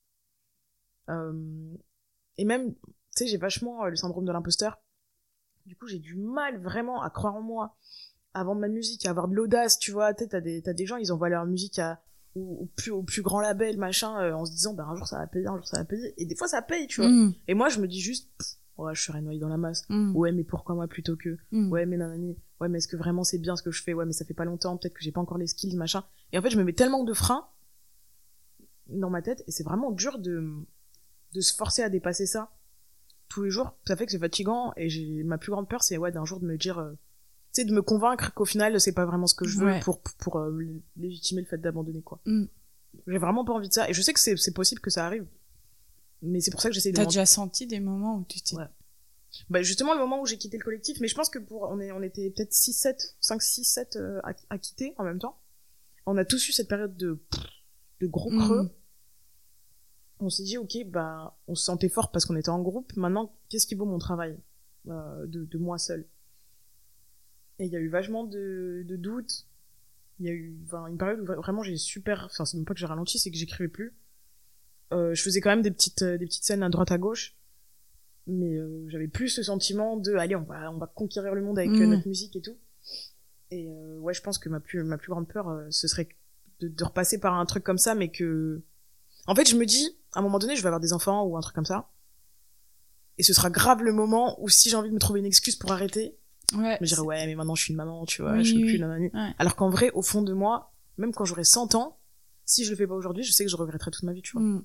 [1.09, 1.75] Euh,
[2.37, 2.81] et même, tu
[3.15, 4.81] sais, j'ai vachement le syndrome de l'imposteur.
[5.67, 7.77] Du coup, j'ai du mal vraiment à croire en moi,
[8.35, 10.13] à vendre ma musique, à avoir de l'audace, tu vois.
[10.13, 12.03] Tu T'as des, t'as des gens, ils envoient leur musique à,
[12.35, 15.07] au, au plus, au plus grand label, machin, euh, en se disant, bah, un jour
[15.07, 16.13] ça va payer, un jour ça va payer.
[16.19, 17.11] Et des fois, ça paye, tu vois.
[17.11, 17.33] Hmm.
[17.49, 19.85] Et moi, je me dis juste, Pff, ouais, je serais noyé dans la masse.
[19.89, 20.15] Hmm.
[20.17, 21.37] Ouais, mais pourquoi moi plutôt que?
[21.53, 21.71] Hmm.
[21.71, 23.95] ouais mais nanani ouais mais est-ce que vraiment c'est bien ce que je fais?
[23.95, 26.39] Ouais mais ça fait pas longtemps peut-être que j'ai pas encore les skills machin et
[26.39, 27.47] en fait je me mets tellement de freins
[28.89, 30.51] dans ma tête et c'est vraiment dur de
[31.33, 32.53] de se forcer à dépasser ça
[33.29, 35.97] tous les jours ça fait que c'est fatigant et j'ai ma plus grande peur c'est
[35.97, 36.93] ouais d'un jour de me dire euh,
[37.55, 39.81] tu sais de me convaincre qu'au final c'est pas vraiment ce que je veux Ouais.
[39.81, 42.45] pour pour euh, lé- légitimer le fait d'abandonner quoi Mm.
[43.09, 45.27] j'ai vraiment pas envie de ça et je sais que c'est possible que ça arrive
[46.25, 48.57] mais c'est pour ça que j'essaie de T'as déjà senti des moments où tu t'es...
[48.57, 48.67] Ouais.
[49.51, 51.79] bah justement le moment où j'ai quitté le collectif mais je pense que pour on
[51.81, 55.19] est on était peut-être 6 7 5 6 7 euh, à, à quitter en même
[55.19, 55.39] temps.
[56.07, 57.19] On a tous eu cette période de
[58.01, 58.41] de gros Mhm.
[58.45, 58.71] creux.
[60.21, 62.95] On s'est dit ok bah on se sentait fort parce qu'on était en groupe.
[62.97, 64.39] Maintenant qu'est-ce qui vaut mon travail
[64.89, 66.07] euh, de, de moi seul
[67.61, 69.47] et il y a eu vachement de, de doutes.
[70.21, 70.57] Il y a eu
[70.89, 73.31] une période où vra- vraiment j'ai super enfin c'est même pas que j'ai ralenti c'est
[73.31, 73.97] que j'écrivais plus
[75.15, 77.35] je faisais quand même des petites euh, des petites scènes à droite à gauche
[78.27, 81.59] mais euh, j'avais plus ce sentiment de allez on va on va conquérir le monde
[81.59, 81.83] avec Mm.
[81.83, 82.57] euh, notre musique et tout
[83.51, 86.09] et euh, ouais je pense que ma plus ma plus grande peur euh, ce serait
[86.61, 88.63] de, de repasser par un truc comme ça mais que
[89.27, 91.37] en fait je me dis à un moment donné je vais avoir des enfants ou
[91.37, 91.91] un truc comme ça
[93.19, 95.57] et ce sera grave le moment où si j'ai envie de me trouver une excuse
[95.57, 96.17] pour arrêter
[96.55, 96.77] Ouais.
[96.79, 98.63] je me dirais ouais mais maintenant je suis une maman tu vois Oui, je suis
[98.63, 98.69] oui.
[98.71, 99.11] plus nanani.
[99.15, 99.31] Ouais.
[99.39, 101.99] alors qu'en vrai au fond de moi même quand j'aurai 100 ans
[102.45, 104.33] si je le fais pas aujourd'hui je sais que je regretterai toute ma vie tu
[104.33, 104.65] vois Mm.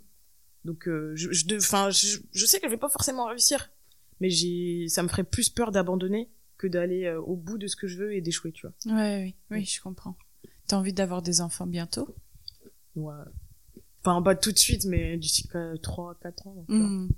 [0.65, 3.71] Donc euh, je je, enfin je, je sais que je vais pas forcément réussir
[4.19, 7.75] mais j'ai ça me ferait plus peur d'abandonner que d'aller euh, au bout de ce
[7.75, 10.17] que je veux et d'échouer tu vois Ouais, oui, oui, je comprends.
[10.67, 12.13] T'as envie d'avoir des enfants bientôt?
[12.95, 13.13] Ouais.
[14.01, 15.47] enfin pas tout de suite mais d'ici
[15.81, 16.87] 3 4 ans tu vois.
[16.87, 17.09] Mm.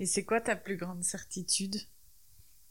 [0.00, 1.76] Et c'est quoi ta plus grande certitude?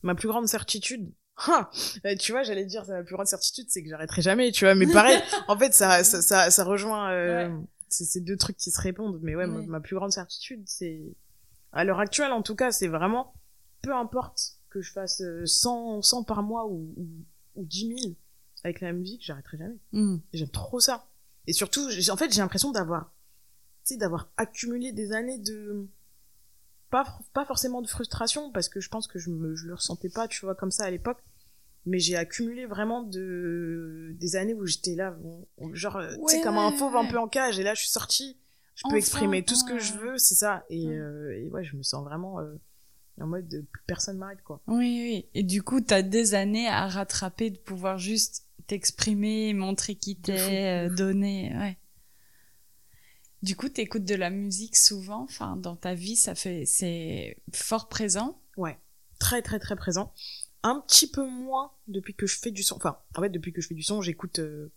[0.04, 1.12] Ma plus grande certitude?
[1.38, 1.70] Ah,
[2.06, 4.74] euh, tu vois j'allais dire ma plus grande certitude c'est que j'arrêterai jamais tu vois
[4.74, 5.20] mais pareil
[5.50, 7.50] en fait ça ça ça, ça rejoint euh,
[7.96, 9.66] c'est ces deux trucs qui se répondent mais ouais, ma- Ouais.
[9.66, 11.02] Ma, plus grande certitude c'est
[11.72, 13.34] à l'heure actuelle en tout cas c'est vraiment
[13.82, 17.08] peu importe que je fasse euh, 100 100 par mois ou, ou,
[17.56, 18.14] ou 10 000
[18.64, 20.18] avec la musique j'arrêterai jamais Mm.
[20.34, 21.08] Et j'aime trop ça
[21.48, 23.12] et surtout en fait j'ai l'impression d'avoir
[23.86, 25.88] tu sais d'avoir accumulé des années de
[26.89, 30.10] pas pas forcément de frustration parce que je pense que je me je le ressentais
[30.10, 31.24] pas tu vois comme ça à l'époque
[31.86, 35.16] mais j'ai accumulé vraiment de des années où j'étais là
[35.74, 37.10] genre euh, tu sais Ouais, comme un ouais, fauve un ouais.
[37.10, 38.38] peu en cage et là je suis sortie
[38.76, 39.80] je peux Enfin, exprimer tout ce que ouais.
[39.80, 40.94] je veux c'est ça et, Ouais.
[40.98, 42.56] euh, et ouais je me sens vraiment euh,
[43.22, 45.26] en mode de personne m'arrête quoi Oui, oui.
[45.34, 50.88] Et du coup, t'as des années à rattraper de pouvoir juste t'exprimer, montrer qui t'es,
[50.88, 51.78] euh, donner, ouais.
[53.42, 57.88] Du coup, t'écoutes de la musique souvent, enfin, dans ta vie, ça fait, c'est fort
[57.88, 58.42] présent?
[58.58, 58.78] Ouais,
[59.20, 60.14] très très très présent.
[60.68, 62.76] Un petit peu moins depuis que je fais du son.
[62.78, 64.72] Enfin, en fait, depuis que je fais du son, j'écoute euh,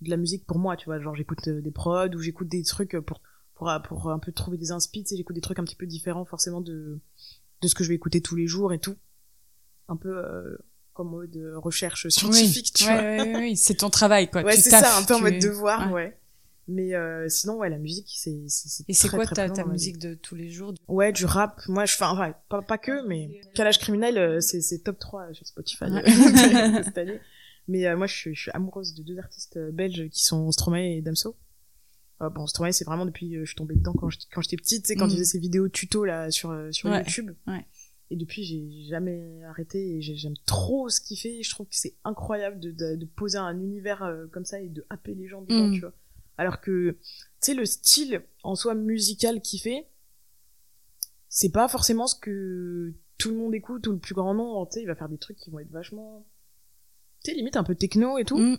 [0.00, 1.00] de la musique pour moi, tu vois.
[1.00, 3.20] Genre, j'écoute euh, des prods ou j'écoute des trucs pour,
[3.54, 5.74] pour, euh, pour un peu trouver des inspi, tu sais, j'écoute des trucs un petit
[5.76, 7.00] peu différents forcément de,
[7.62, 8.96] de ce que je vais écouter tous les jours et tout.
[9.88, 10.56] Un peu euh,
[10.92, 13.40] comme mode euh, recherche scientifique, tu ouais, vois.
[13.40, 14.42] ouais, c'est ton travail, quoi.
[14.44, 16.16] Ouais, Tu c'est ça, un peu en mode devoir, ouais.
[16.68, 16.74] Ouais.
[16.74, 18.44] Mais euh, sinon, ouais, la musique, c'est.
[18.48, 21.24] c'est Et c'est quoi très ta, présent ta musique de tous les jours Ouais, du
[21.24, 21.60] rap.
[21.68, 25.46] Moi, je enfin, pas, pas que, mais Calage criminel, euh, c'est, c'est top 3 sur
[25.46, 26.02] Spotify Ouais.
[26.08, 27.20] euh, cette année.
[27.68, 30.50] Mais euh, moi, je suis, je suis amoureuse de deux artistes euh, belges qui sont
[30.50, 31.36] Stromae et Damso.
[32.20, 34.82] Euh, bon, Stromae, c'est vraiment depuis, je suis tombée dedans quand j'étais, quand j'étais petite,
[34.82, 37.30] tu sais, quand il faisait ses vidéos tuto là sur, sur Ouais, YouTube.
[37.46, 37.64] ouais.
[38.10, 41.40] Et depuis, j'ai jamais arrêté et j'ai- j'aime trop ce qu'il fait.
[41.44, 44.84] Je trouve que c'est incroyable de, de, de poser un univers comme ça et de
[44.90, 45.74] happer les gens dedans, Mhm.
[45.74, 45.92] tu vois.
[46.38, 46.98] Alors que, tu
[47.40, 49.88] sais, le style en soi musical qu'il fait,
[51.28, 54.68] c'est pas forcément ce que tout le monde écoute ou le plus grand nombre.
[54.68, 56.26] Tu sais, il va faire des trucs qui vont être vachement,
[57.22, 58.38] tu sais, limite un peu techno et tout.
[58.38, 58.58] Mm.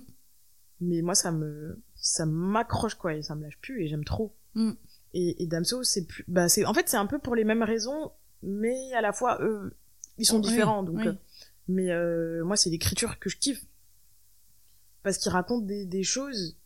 [0.81, 4.35] Mais moi, ça me, ça m'accroche quoi et ça me lâche plus et j'aime trop.
[4.55, 4.71] Mm.
[5.13, 7.63] Et, et Damso, c'est plus, bah c'est, en fait, c'est un peu pour les mêmes
[7.63, 8.11] raisons,
[8.41, 9.77] mais à la fois eux,
[10.17, 10.83] ils sont différents.
[10.83, 11.07] Donc, oui.
[11.07, 11.13] euh,
[11.67, 13.65] mais euh, moi, c'est l'écriture que je kiffe
[15.03, 16.57] parce qu'il raconte des, des choses.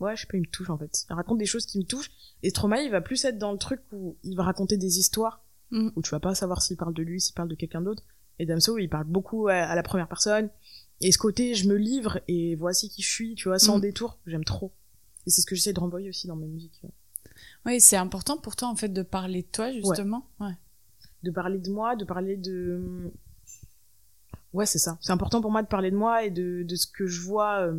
[0.00, 1.04] Ouais, je sais pas, il me touche en fait.
[1.10, 2.10] Il raconte des choses qui me touchent.
[2.42, 5.44] Et Stromae, il va plus être dans le truc où il va raconter des histoires
[5.70, 5.90] Mm.
[5.96, 8.02] où tu vas pas savoir s'il parle de lui, s'il parle de quelqu'un d'autre.
[8.38, 10.48] Et Damso, il parle beaucoup à, à la première personne.
[11.02, 13.82] Et ce côté, je me livre et voici qui je suis, tu vois, sans Mm.
[13.82, 14.72] détour, j'aime trop.
[15.26, 16.80] Et c'est ce que j'essaie de renvoyer aussi dans mes musiques.
[17.66, 20.26] Oui, c'est important pour toi, en fait, de parler de toi, justement.
[20.40, 20.56] Ouais.
[21.22, 23.12] De parler de moi, de parler de...
[24.54, 24.96] Ouais, c'est ça.
[25.02, 27.66] C'est important pour moi de parler de moi et de, de ce que je vois,
[27.66, 27.78] euh,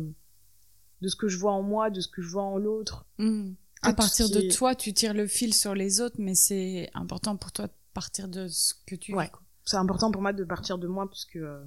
[1.00, 3.06] de ce que je vois en moi, de ce que je vois en l'autre.
[3.18, 3.52] Mm.
[3.82, 7.36] À partir de est- toi, tu tires le fil sur les autres, mais c'est important
[7.36, 9.30] pour toi de partir de ce que tu Ouais.
[9.64, 11.64] c'est important pour moi de partir de moi parce que euh,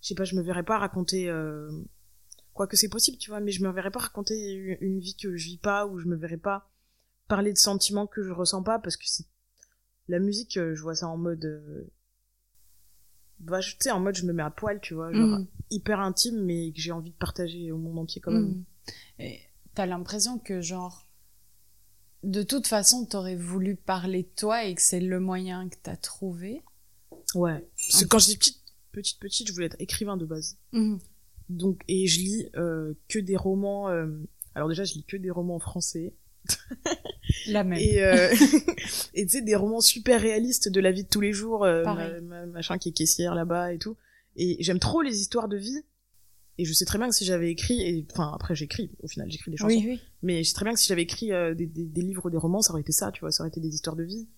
[0.00, 1.70] je sais pas je me verrais pas raconter euh,
[2.54, 5.14] quoi que c'est possible tu vois mais je me verrais pas raconter une, une vie
[5.16, 6.70] que je vis pas ou je me verrais pas
[7.28, 9.26] parler de sentiments que je ressens pas parce que c'est
[10.08, 11.90] la musique euh, je vois ça en mode euh,
[13.46, 15.46] bah, tu sais en mode je me mets à poil tu vois genre Mm.
[15.70, 18.64] hyper intime mais que j'ai envie de partager au monde entier quand même Mm.
[19.20, 19.40] Et
[19.74, 21.06] t'as l'impression que, genre,
[22.22, 25.96] de toute façon, t'aurais voulu parler de toi et que c'est le moyen que t'as
[25.96, 26.62] trouvé?
[27.34, 30.96] ouais parce que quand j'étais petite petite petite je voulais être écrivain de base Mm.
[31.48, 34.06] donc et je lis euh, que des romans euh,
[34.54, 36.14] alors déjà je lis que des romans français
[37.48, 37.78] La même.
[37.78, 38.32] et euh,
[39.14, 41.82] et tu sais des romans super réalistes de la vie de tous les jours euh,
[41.82, 42.20] Pareil.
[42.22, 43.96] ma- ma- machin qui est caissière là-bas et tout
[44.36, 45.80] et j'aime trop les histoires de vie
[46.58, 49.30] et je sais très bien que si j'avais écrit et enfin après j'écris au final
[49.30, 50.00] j'écris des chansons oui, oui.
[50.22, 52.30] mais je sais très bien que si j'avais écrit euh, des, des, des livres ou
[52.30, 54.28] des romans ça aurait été ça tu vois ça aurait été des histoires de vie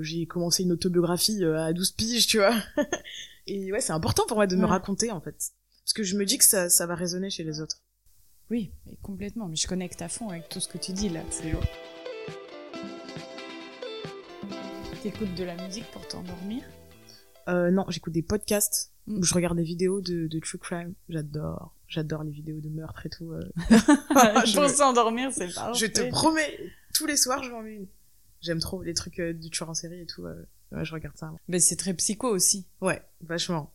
[0.00, 2.54] j'ai commencé une autobiographie à 12 piges tu vois
[3.46, 5.36] et ouais c'est important pour moi de me raconter en fait
[5.84, 7.82] parce que je me dis que ça, ça va résonner chez les autres
[8.50, 9.46] Oui, mais complètement.
[9.48, 11.20] Mais je connecte à fond avec tout ce que tu dis là.
[11.30, 11.52] C'est
[15.06, 16.64] T'écoutes de la musique pour t'endormir
[17.48, 19.18] Euh, non, j'écoute des podcasts Mm.
[19.18, 20.94] où je regarde des vidéos de, de true crime.
[21.08, 21.72] J'adore.
[21.86, 23.30] J'adore les vidéos de meurtre et tout.
[23.30, 23.48] euh.
[24.44, 25.78] Je- Pour s'endormir, c'est parfait.
[25.78, 26.58] Je te promets,
[26.92, 27.86] tous les soirs, je m'en mets une.
[28.40, 30.26] J'aime trop les trucs euh, du tueur en série et tout.
[30.26, 30.44] euh.
[30.72, 31.32] Ouais, je regarde ça.
[31.48, 32.66] Ben, c'est très psycho aussi.
[32.80, 33.72] Ouais, vachement.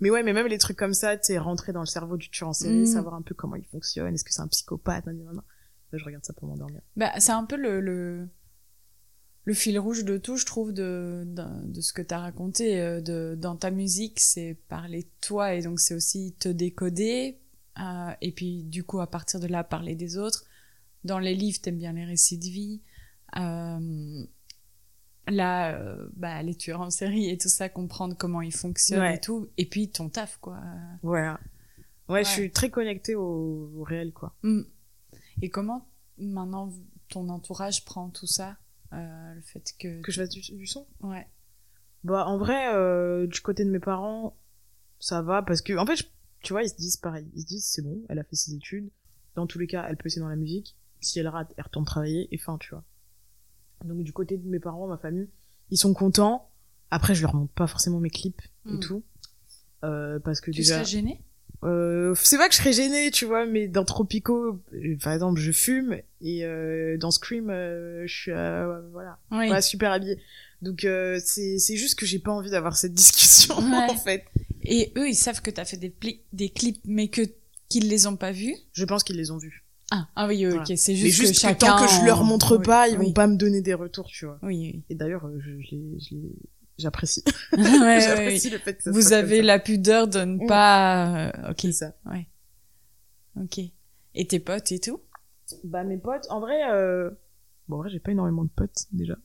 [0.00, 2.30] Mais ouais, mais même les trucs comme ça, tu sais, rentrer dans le cerveau du
[2.30, 2.86] tueur en série, Mm.
[2.86, 5.36] savoir un peu comment il fonctionne, est-ce que c'est un psychopathe, nan, nan.
[5.92, 6.80] Ouais, je regarde ça pour m'endormir.
[6.96, 8.26] Bah, c'est un peu le, le,
[9.46, 12.80] le fil rouge de tout, je trouve, de, de, de ce que t'as raconté.
[12.80, 17.38] euh, De, dans ta musique, c'est parler de toi et donc c'est aussi te décoder.
[17.78, 20.44] euh, et puis, du coup, à partir de là, parler des autres.
[21.04, 22.80] Dans les livres, t'aimes bien les récits de vie.
[23.36, 24.24] Euh,
[25.28, 29.16] là, euh, bah, les tueurs en série et tout ça, comprendre comment ils fonctionnent Ouais.
[29.16, 29.48] et tout.
[29.58, 30.60] Et puis, ton taf, quoi.
[31.02, 31.40] Voilà.
[32.08, 32.24] Ouais, Ouais.
[32.24, 34.34] je suis très connectée au, au réel, quoi.
[34.42, 34.62] Mm.
[35.42, 35.86] Et comment,
[36.18, 36.72] maintenant,
[37.08, 38.56] ton entourage prend tout ça?
[38.94, 40.00] Le fait que...
[40.02, 40.86] Que je fasse du, du son?
[41.00, 41.26] Ouais.
[42.04, 44.36] Bah, en vrai, euh, du côté de mes parents,
[45.00, 46.04] ça va, parce que, en fait, je-
[46.42, 47.26] tu vois, ils se disent pareil.
[47.34, 48.90] Ils se disent, c'est bon, elle a fait ses études.
[49.34, 50.76] Dans tous les cas, elle peut essayer dans la musique.
[51.00, 52.84] Si elle rate, elle retourne travailler, et fin, tu vois.
[53.84, 55.28] Donc, du côté de mes parents, ma famille,
[55.70, 56.50] ils sont contents.
[56.90, 58.80] Après, je leur montre pas forcément mes clips et Mm.
[58.80, 59.04] tout.
[59.84, 60.74] Euh, parce que Tu déjà.
[60.76, 61.22] serais gênée?
[61.64, 65.40] Euh, c'est pas que je serais gênée, tu vois, mais dans Tropico, euh, par exemple,
[65.40, 69.48] je fume et euh, dans Scream, euh, je suis euh, voilà, Oui.
[69.48, 70.18] pas super habillée.
[70.62, 73.90] Donc euh, c'est c'est juste que j'ai pas envie d'avoir cette discussion Ouais.
[73.90, 74.24] en fait.
[74.62, 77.22] Et eux, ils savent que t'as fait des, pli- des clips, mais que
[77.68, 78.54] qu'ils les ont pas vus?
[78.72, 79.64] Je pense qu'ils les ont vus.
[79.90, 80.76] Ah, ah oui, ok, Voilà.
[80.76, 81.66] c'est juste, juste que que, chacun.
[81.76, 83.06] tant que je leur montre pas, ils oui.
[83.06, 84.38] vont pas me donner des retours, tu vois.
[84.42, 84.82] Oui, oui.
[84.88, 86.32] Et d'ailleurs, je, je je les-
[86.78, 87.22] j'apprécie.
[87.56, 89.42] Ouais, j'apprécie le fait que ça Vous comme avez ça.
[89.44, 91.28] la pudeur de ne pas.
[91.28, 91.92] euh, ok, C'est ça.
[92.06, 92.28] ouais.
[93.40, 93.58] Ok.
[94.14, 95.00] Et tes potes et tout?
[95.64, 97.10] Bah mes potes, en vrai, euh...
[97.68, 99.16] bon en vrai j'ai pas énormément de potes déjà.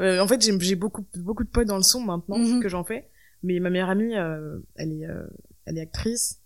[0.00, 2.60] Euh, en fait j'ai beaucoup beaucoup de potes dans le son maintenant Mhm.
[2.60, 3.08] que j'en fais,
[3.44, 5.24] mais ma meilleure amie, euh, elle est euh,
[5.66, 6.40] elle est actrice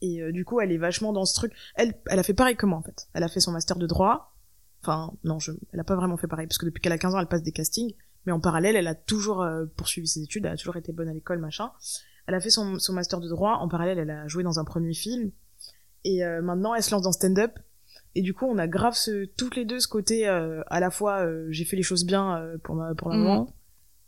[0.00, 1.52] et euh, du coup elle est vachement dans ce truc.
[1.74, 3.06] Elle elle a fait pareil que moi en fait.
[3.12, 4.34] Elle a fait son master de droit.
[4.82, 7.14] Enfin non, je, elle a pas vraiment fait pareil parce que depuis qu'elle a 15
[7.14, 7.92] ans elle passe des castings,
[8.28, 11.08] mais en parallèle elle a toujours euh, poursuivi ses études, elle a toujours été bonne
[11.08, 11.70] à l'école machin.
[12.26, 14.64] Elle a fait son, son master de droit, en parallèle elle a joué dans un
[14.64, 15.30] premier film
[16.04, 17.58] et euh, maintenant elle se lance dans stand-up
[18.14, 20.90] et du coup on a grave ce, toutes les deux ce côté euh, à la
[20.90, 22.24] fois euh, j'ai fait les choses bien
[22.64, 23.22] pour ma pour la Mhm.
[23.24, 23.54] moment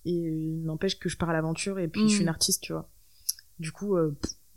[0.04, 2.22] et il n'empêche que je pars à l'aventure et puis je suis Mhm.
[2.24, 2.90] une artiste tu vois
[3.58, 3.96] du coup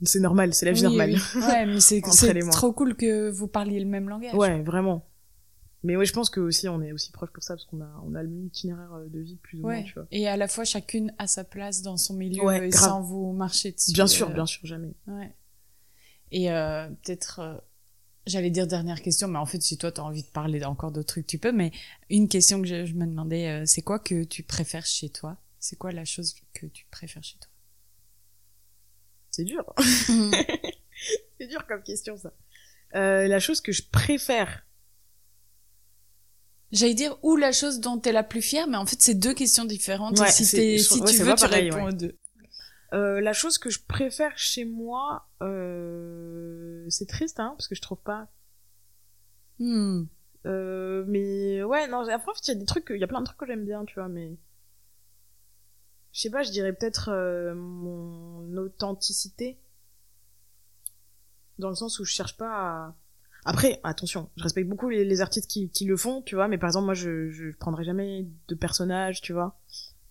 [0.03, 1.41] c'est normal c'est la vie Oui, normale oui.
[1.41, 2.01] Ouais, mais c'est
[2.51, 4.34] trop cool que vous parliez le même langage.
[4.36, 5.07] ouais vraiment
[5.84, 8.02] mais ouais je pense que aussi on est aussi proche pour ça parce qu'on a
[8.06, 10.38] on a le même itinéraire euh, de vie plus ou moins tu vois Et à
[10.38, 12.90] la fois chacune a sa place dans son milieu Ouais, et grave.
[12.90, 13.92] sans vous marcher dessus.
[13.94, 15.36] bien sûr euh, bien sûr jamais Ouais.
[16.32, 17.58] Et euh, peut-être, euh,
[18.26, 21.10] j'allais dire dernière question, mais en fait, si toi t'as envie de parler encore d'autres
[21.14, 21.52] trucs, tu peux.
[21.52, 21.72] Mais
[22.10, 25.38] une question que je, je me demandais, c'est quoi que tu préfères chez toi?
[25.60, 27.50] C'est quoi la chose que tu préfères chez toi?
[29.30, 29.64] C'est dur
[31.38, 32.32] c'est dur comme question ça
[32.96, 34.66] euh, la chose que je préfère
[36.74, 39.34] J'allais dire ou la chose dont t'es la plus fière, mais en fait, c'est deux
[39.34, 40.19] questions différentes.
[40.19, 41.93] Ouais, si, je- si ouais, tu veux, tu pareil, réponds ouais.
[41.93, 42.17] aux deux.
[42.93, 47.82] Euh, la chose que je préfère chez moi, euh, c'est triste, hein, parce que je
[47.82, 48.28] trouve pas.
[49.59, 50.03] Hmm.
[50.45, 53.07] Euh, mais ouais, non, après, en fait, il y a des trucs, il y a
[53.07, 54.36] plein de trucs que j'aime bien, tu vois, mais.
[56.11, 59.59] Je sais pas, je dirais peut-être euh, mon authenticité.
[61.59, 62.95] Dans le sens où je cherche pas à.
[63.46, 66.58] Après, attention, je respecte beaucoup les, les artistes qui, qui le font, tu vois, mais
[66.58, 69.60] par exemple, moi, je, je prendrai jamais de personnage, tu vois.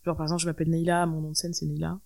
[0.05, 1.99] Genre, par exemple, je m'appelle Neila, mon nom de scène, c'est Neila.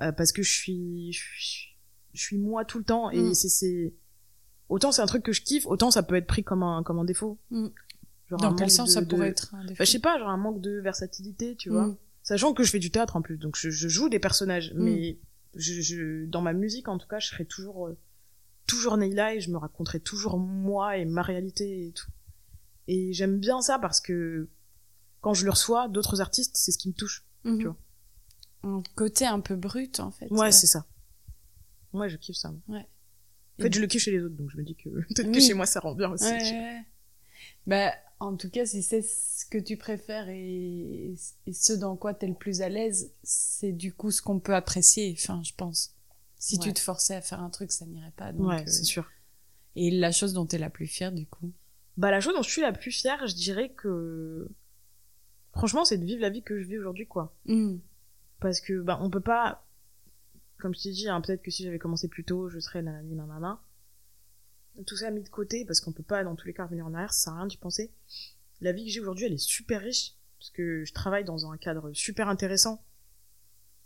[0.00, 1.76] Euh, parce que je suis, je suis,
[2.12, 3.34] je suis moi tout le temps, et Mm.
[3.34, 3.94] c'est, c'est,
[4.68, 6.98] autant c'est un truc que je kiffe, autant ça peut être pris comme un, comme
[6.98, 7.38] un défaut.
[7.50, 7.68] Mm.
[8.30, 10.18] Genre Dans quel sens de- ça de- pourrait être un défaut Bah, je sais pas,
[10.18, 11.86] genre un manque de versatilité, tu vois.
[11.88, 11.96] Mm.
[12.22, 14.82] Sachant que je fais du théâtre en plus, donc je, je joue des personnages, Mm.
[14.82, 15.18] mais
[15.54, 17.96] je, je, dans ma musique en tout cas, je serai toujours, euh,
[18.66, 22.10] toujours Neila et je me raconterai toujours moi et ma réalité et tout.
[22.86, 24.48] Et j'aime bien ça parce que
[25.20, 27.24] quand je le reçois, d'autres artistes, c'est ce qui me touche.
[27.44, 27.58] Mhm.
[27.58, 27.76] tu vois.
[28.62, 30.30] Un côté un peu brut, en fait.
[30.30, 30.86] Ouais, c'est ça.
[31.92, 32.50] Moi, je kiffe ça.
[32.50, 32.78] moi.
[32.78, 32.86] Ouais.
[33.58, 35.40] En fait, je le kiffe chez les autres, donc je me dis que peut-être que
[35.40, 36.24] chez moi ça rend bien aussi.
[36.24, 36.84] Ouais, ouais, ouais.
[37.66, 41.14] Bah, en tout cas, si c'est ce que tu préfères et,
[41.46, 44.54] et ce dans quoi t'es le plus à l'aise, c'est du coup ce qu'on peut
[44.54, 45.94] apprécier, enfin, je pense.
[46.44, 48.30] Si tu te forçais à faire un truc, ça n'irait pas.
[48.32, 49.10] Donc, Ouais, euh, c'est sûr.
[49.76, 51.50] Et la chose dont t'es la plus fière, du coup?
[51.96, 54.46] Bah, la chose dont je suis la plus fière, je dirais que.
[55.54, 57.34] Franchement, c'est de vivre la vie que je vis aujourd'hui, quoi.
[57.46, 57.76] Mm.
[58.40, 59.66] Parce que, bah, on peut pas.
[60.58, 63.14] Comme je t'ai dit, hein, peut-être que si j'avais commencé plus tôt, je serais nanani
[63.14, 63.58] nanana.
[64.86, 66.92] Tout ça mis de côté, parce qu'on peut pas, dans tous les cas, revenir en
[66.92, 67.90] arrière, ça sert à rien d'y penser.
[68.60, 70.12] La vie que j'ai aujourd'hui, elle est super riche.
[70.38, 72.84] parce que je travaille dans un cadre super intéressant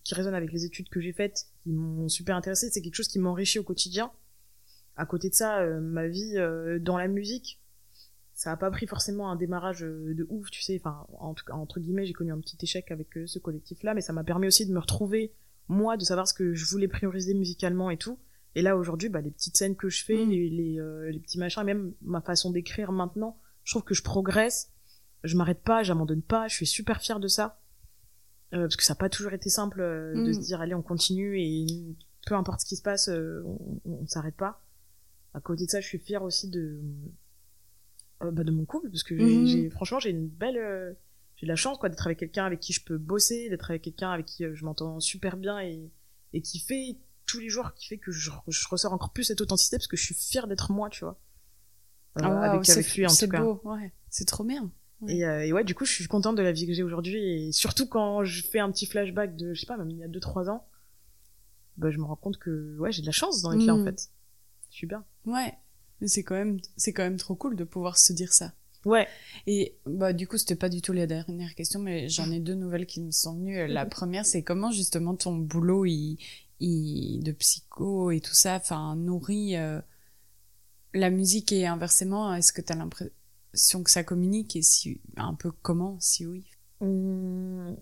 [0.08, 2.70] qui résonne avec les études que j'ai faites, qui m'ont super intéressé.
[2.70, 4.10] C'est quelque chose qui m'enrichit au quotidien.
[4.96, 7.60] À côté de ça, euh, ma vie euh, dans la musique,
[8.32, 10.80] ça a pas pris forcément un démarrage euh, de ouf, tu sais.
[10.82, 14.00] Enfin, en tout cas, entre guillemets, j'ai connu un petit échec avec ce collectif-là, mais
[14.00, 15.34] ça m'a permis aussi de me retrouver
[15.68, 18.18] moi, de savoir ce que je voulais prioriser musicalement et tout.
[18.54, 20.30] Et là aujourd'hui, bah, les petites scènes que je fais, Mm.
[20.30, 24.02] les, les, euh, les petits machins, même ma façon d'écrire maintenant, je trouve que je
[24.02, 24.72] progresse.
[25.22, 26.48] Je m'arrête pas, j'abandonne pas.
[26.48, 27.60] Je suis super fière de ça.
[28.54, 30.34] Euh, parce que ça n'a pas toujours été simple euh, de Mm.
[30.34, 31.66] se dire allez on continue et
[32.26, 34.64] peu importe ce qui se passe euh, on, on s'arrête pas
[35.34, 36.80] à côté de ça je suis fière aussi de
[38.22, 39.46] euh, bah, de mon couple parce que j'ai, Mhm.
[39.46, 40.94] j'ai- franchement j'ai une belle euh,
[41.36, 43.82] j'ai de la chance quoi d'être avec quelqu'un avec qui je peux bosser d'être avec
[43.82, 45.90] quelqu'un avec qui euh, je m'entends super bien et
[46.32, 46.96] et qui fait
[47.26, 49.96] tous les jours qui fait que je, je ressors encore plus cette authenticité parce que
[49.98, 51.20] je suis fière d'être moi tu vois
[52.16, 53.92] Ah, waouh, avec c'est- avec lui en c'est tout cas beau, ouais.
[54.10, 54.72] C'est trop bien.
[55.00, 55.16] Ouais.
[55.16, 57.22] et, euh, et ouais, du coup, je suis contente de la vie que j'ai aujourd'hui.
[57.48, 60.02] Et surtout quand je fais un petit flashback de, je sais pas, même il y
[60.04, 60.66] a 2-3 ans,
[61.76, 63.80] bah, je me rends compte que ouais, j'ai de la chance dans les cas, Mm.
[63.80, 64.10] en fait.
[64.70, 65.04] Je suis bien.
[65.26, 65.54] Ouais.
[66.00, 66.58] Mais c'est quand même,
[66.94, 68.52] quand même trop cool de pouvoir se dire ça.
[68.84, 69.08] Ouais.
[69.48, 72.54] Et bah du coup, c'était pas du tout la dernière question, mais j'en ai deux
[72.54, 73.66] nouvelles qui me sont venues.
[73.66, 76.16] La première, c'est comment justement ton boulot il,
[76.60, 79.80] il- de psycho et tout ça, enfin nourrit euh,
[80.94, 82.32] la musique et inversement.
[82.34, 83.12] Est-ce que t'as l'impression
[83.52, 86.44] que ça communique et si un peu comment, si oui.
[86.80, 87.76] Hum,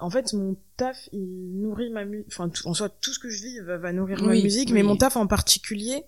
[0.00, 2.26] En fait, mon taf, il nourrit ma musique.
[2.28, 4.74] Enfin, en soit, tout ce que je vis va, va nourrir ma musique, oui.
[4.74, 6.04] mais mon taf en particulier,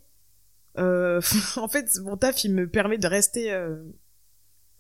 [0.79, 1.21] euh,
[1.57, 3.77] en fait, mon taf, il me permet de rester euh,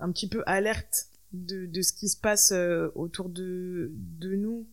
[0.00, 4.66] un petit peu alerte de, de ce qui se passe euh, autour de, de nous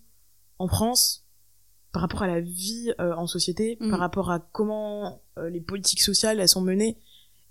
[0.59, 1.25] en France
[1.91, 3.89] par rapport à la vie en société, Mm.
[3.89, 6.97] par rapport à comment les politiques sociales elles sont menées.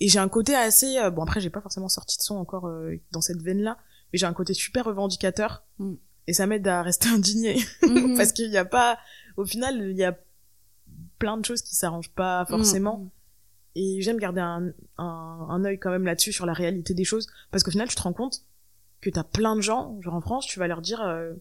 [0.00, 2.66] Et j'ai un côté assez euh, bon après j'ai pas forcément sorti de son encore
[2.66, 3.78] euh, dans cette veine là,
[4.12, 5.94] mais j'ai un côté super revendicateur Mm.
[6.26, 8.16] et ça m'aide à rester indigné Mhm.
[8.16, 8.98] parce qu'il y a pas
[9.36, 10.16] au final il y a
[11.18, 13.10] plein de choses qui s'arrangent pas forcément Mhm.
[13.76, 17.28] et j'aime garder un, un, un œil quand même là-dessus sur la réalité des choses
[17.50, 18.42] parce qu'au final tu te rends compte
[19.00, 21.34] que t'as plein de gens genre en France tu vas leur dire euh,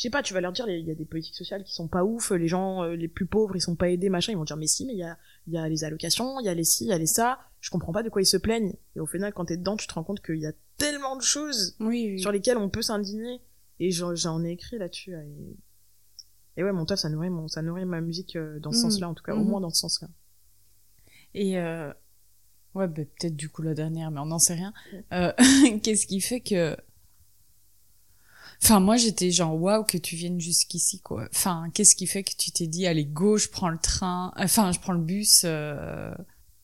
[0.00, 1.86] je sais pas tu vas leur dire il y a des politiques sociales qui sont
[1.86, 4.44] pas ouf les gens euh, les plus pauvres ils sont pas aidés machin ils vont
[4.44, 6.54] dire mais si mais il y a il y a les allocations il y a
[6.54, 8.72] les ci il y a les ça je comprends pas de quoi ils se plaignent
[8.96, 11.22] et au final quand t'es dedans tu te rends compte qu'il y a tellement de
[11.22, 12.18] choses Oui, oui.
[12.20, 13.42] sur lesquelles on peut s'indigner
[13.78, 15.56] et j'en ai écrit là-dessus et...
[16.56, 18.82] et ouais mon taf ça nourrit mon ça nourrit ma musique euh, dans ce Mhm.
[18.90, 19.48] sens-là en tout cas au Mhm.
[19.50, 20.08] moins dans ce sens-là
[21.34, 21.92] Et euh,
[22.74, 24.72] ouais, bah, peut-être du coup la dernière, mais on n'en sait rien.
[25.12, 25.32] Euh,
[25.82, 26.76] Qu'est-ce qui fait que
[28.62, 31.26] Enfin, moi, j'étais genre, waouh, que tu viennes jusqu'ici, quoi.
[31.34, 34.70] Enfin, qu'est-ce qui fait que tu t'es dit, allez, go, je prends le train, enfin,
[34.72, 36.12] je prends le bus euh,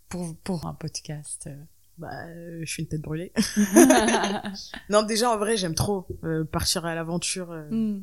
[0.08, 1.46] pour, pour un podcast.
[1.46, 1.56] euh.
[1.98, 3.32] bah euh, je suis une tête brûlée
[4.90, 8.02] non déjà en vrai j'aime trop euh, partir à l'aventure euh, Hmm.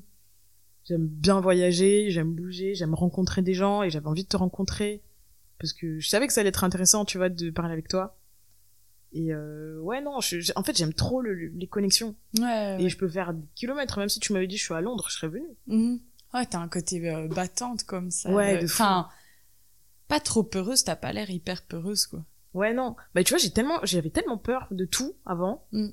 [0.85, 5.01] j'aime bien voyager j'aime bouger j'aime rencontrer des gens et j'avais envie de te rencontrer
[5.59, 8.17] parce que je savais que ça allait être intéressant tu vois de parler avec toi
[9.13, 12.77] et euh, ouais non je, je- en fait j'aime trop le- le- les connexions Ouais,
[12.79, 12.89] et ouais.
[12.89, 15.15] je peux faire des kilomètres même si tu m'avais dit je suis à Londres je
[15.15, 15.99] serais venue Mhm.
[16.33, 18.31] Ouais, t'as un côté euh, battante comme ça.
[18.31, 18.65] Ouais, euh, de.
[18.65, 19.07] Enfin,
[20.07, 22.25] pas trop peureuse, t'as pas l'air hyper peureuse, quoi.
[22.55, 22.95] Ouais, non.
[23.15, 25.65] Bah, tu vois, j'ai tellement, j'avais tellement peur de tout avant.
[25.71, 25.89] Mm.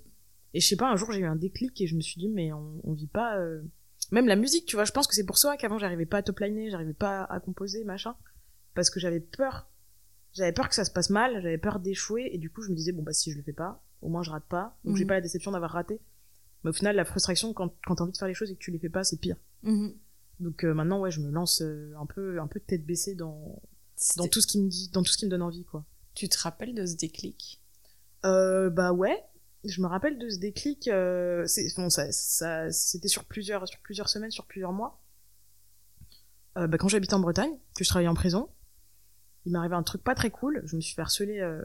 [0.55, 2.29] Et je sais pas, un jour, j'ai eu un déclic et je me suis dit,
[2.29, 3.62] mais on, on vit pas, euh,
[4.12, 6.23] même la musique, tu vois, je pense que c'est pour ça qu'avant, j'arrivais pas à
[6.23, 8.14] topliner, j'arrivais pas à composer, machin.
[8.75, 9.68] Parce que j'avais peur.
[10.33, 12.74] J'avais peur que ça se passe mal, j'avais peur d'échouer, et du coup, je me
[12.76, 14.78] disais, bon, bah, si je le fais pas, au moins, je rate pas.
[14.85, 15.09] Donc, j'ai Mhm.
[15.09, 16.01] pas la déception d'avoir raté.
[16.62, 18.61] Mais au final, la frustration, quand, quand t'as envie de faire les choses et que
[18.61, 19.37] tu les fais pas, c'est pire.
[19.62, 19.93] Mhm.
[20.41, 23.61] Donc, euh, maintenant, ouais, je me lance euh, un peu, un peu tête baissée dans,
[24.16, 25.85] dans tout ce qui me dit, dans tout ce qui me donne envie, quoi.
[26.14, 27.61] Tu te rappelles de ce déclic?
[28.24, 29.22] Euh, bah ouais,
[29.64, 30.89] je me rappelle de ce déclic.
[30.89, 35.03] Euh, bon, ça, ça, c'était sur plusieurs, sur plusieurs semaines, sur plusieurs mois.
[36.57, 38.51] Bah, quand j'habitais en Bretagne, que je travaillais en prison,
[39.47, 40.62] il m'est arrivé un truc pas très cool.
[40.64, 41.62] Je me suis fait harceler euh,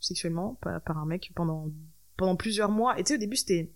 [0.00, 1.70] sexuellement par, par un mec pendant
[2.16, 2.98] pendant plusieurs mois.
[2.98, 3.72] Et tu sais, au début, c'était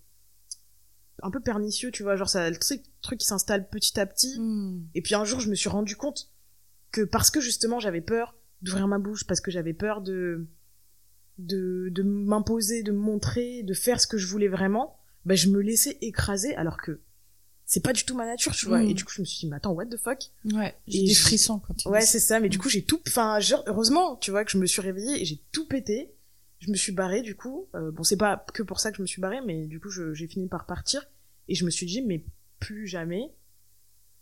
[1.21, 4.39] un peu pernicieux, tu vois, genre ça, le truc, truc qui s'installe petit à petit.
[4.39, 4.87] Hmm.
[4.95, 6.31] Et puis un jour, je me suis rendu compte
[6.91, 10.47] que parce que justement j'avais peur d'ouvrir ma bouche, parce que j'avais peur de
[11.37, 15.47] de, de m'imposer, de me montrer, de faire ce que je voulais vraiment, bah, je
[15.49, 16.99] me laissais écraser alors que
[17.69, 18.79] c'est pas du tout ma nature, tu vois.
[18.79, 18.89] Mm.
[18.89, 20.31] Et du coup, je me suis dit, mais attends, what the fuck?
[20.53, 22.39] Ouais, j'ai des frissons quand tu Ouais, c'est ça.
[22.39, 22.99] Mais du coup, j'ai tout.
[23.07, 26.11] Enfin, heureusement, tu vois, que je me suis réveillée et j'ai tout pété.
[26.57, 27.69] Je me suis barrée, du coup.
[27.75, 29.91] Euh, bon, c'est pas que pour ça que je me suis barrée, mais du coup,
[29.91, 31.07] j'ai fini par partir.
[31.47, 32.25] Et je me suis dit, mais
[32.59, 33.31] plus jamais,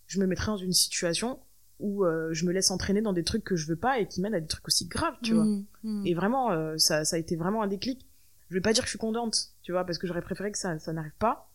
[0.08, 1.40] je me mettrai dans une situation
[1.80, 4.20] où euh, je me laisse entraîner dans des trucs que je veux pas et qui
[4.20, 5.46] mènent à des trucs aussi graves, tu vois.
[5.46, 6.06] Hmm, hmm.
[6.06, 8.06] Et vraiment, euh, ça, ça a été vraiment un déclic.
[8.50, 10.58] Je vais pas dire que je suis contente, tu vois, parce que j'aurais préféré que
[10.58, 11.50] ça, ça n'arrive pas.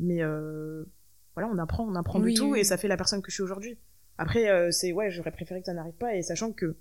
[0.00, 0.84] Mais euh,
[1.34, 2.60] voilà, on apprend, on apprend Oui, du tout oui.
[2.60, 3.78] et ça fait la personne que je suis aujourd'hui.
[4.18, 6.76] Après, euh, c'est ouais, j'aurais préféré que ça n'arrive pas et sachant que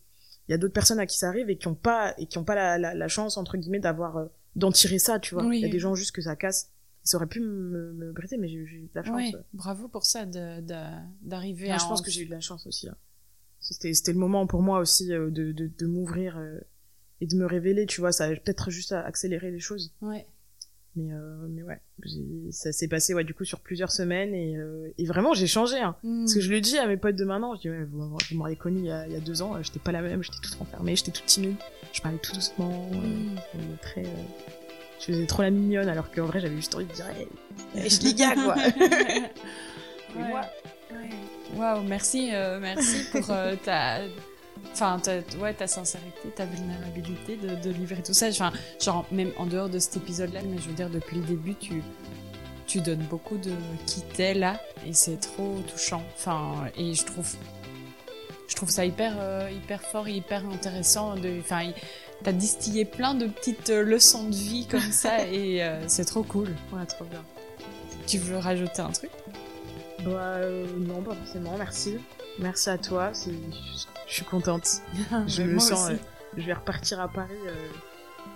[0.47, 2.37] il y a d'autres personnes à qui ça arrive et qui ont pas et qui
[2.37, 4.25] ont pas la, la, la chance entre guillemets d'avoir euh,
[4.55, 5.43] d'en tirer ça, tu vois.
[5.43, 6.71] Il Oui, y a des gens juste que ça casse.
[7.03, 9.15] Ça aurait pu me, me briser, mais j'ai eu de la chance.
[9.15, 11.77] Ouais, bravo pour ça de- de- d'arriver à.
[11.77, 12.89] je pense en- que j'ai eu de la chance aussi.
[12.89, 12.95] hein.
[13.61, 16.37] C'était c'était le moment pour moi aussi euh, de, de, de m'ouvrir
[17.21, 18.11] et de me révéler, tu vois.
[18.11, 19.93] Ça a peut-être juste accéléré les choses.
[20.01, 20.25] Ouais.
[20.95, 21.79] Mais, euh, mais ouais,
[22.51, 25.77] ça s'est passé ouais, du coup sur plusieurs semaines et, euh, et vraiment j'ai changé.
[25.77, 25.95] Hein.
[26.03, 28.35] Parce que je le dis à mes potes de maintenant, je dis ouais, vous, vous
[28.35, 30.37] m'auriez connu il y, a, il y a deux ans, j'étais pas la même, j'étais
[30.41, 31.55] toute renfermée, j'étais toute timide,
[31.93, 33.37] je parlais tout doucement, euh, Mm.
[33.55, 34.09] euh, très, euh,
[34.99, 37.05] je faisais trop la mignonne alors qu'en vrai j'avais juste envie de dire
[37.75, 38.55] hey, je les gars quoi.
[40.17, 40.41] Ouais.
[41.55, 43.99] Waouh, merci, euh, merci pour euh, ta,
[44.73, 48.27] enfin, ta, ouais, ta sincérité, ta vulnérabilité de, de livrer tout ça.
[48.29, 51.55] Enfin, genre même en dehors de cet épisode-là, mais je veux dire depuis le début,
[51.55, 51.81] tu,
[52.67, 53.51] tu donnes beaucoup de
[53.85, 56.03] qui t'es là, et c'est trop touchant.
[56.15, 57.35] Enfin, et je trouve,
[58.47, 61.15] je trouve ça hyper, euh, hyper fort, et hyper intéressant.
[61.15, 61.71] De, enfin,
[62.23, 66.23] t'as distillé plein de petites euh, leçons de vie comme ça, et euh, c'est trop
[66.23, 66.49] cool.
[66.73, 67.23] ouais, trop bien.
[68.07, 69.11] Tu veux rajouter un truc?
[70.03, 71.95] Bah euh, non, pas forcément, merci.
[72.39, 73.31] Merci à toi, c'est-
[74.09, 74.67] je je suis contente.
[75.27, 75.95] Je Mais me sens, euh,
[76.35, 77.53] je vais repartir à Paris euh,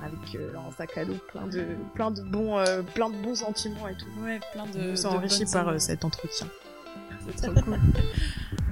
[0.03, 3.35] avec euh, un sac à dos plein de, plein de bons, euh, plein de bons
[3.35, 4.07] sentiments et tout.
[4.23, 4.73] Ouais, plein de.
[4.73, 6.47] je me sens enrichie par euh, cet entretien.
[7.25, 7.79] C'est trop cool.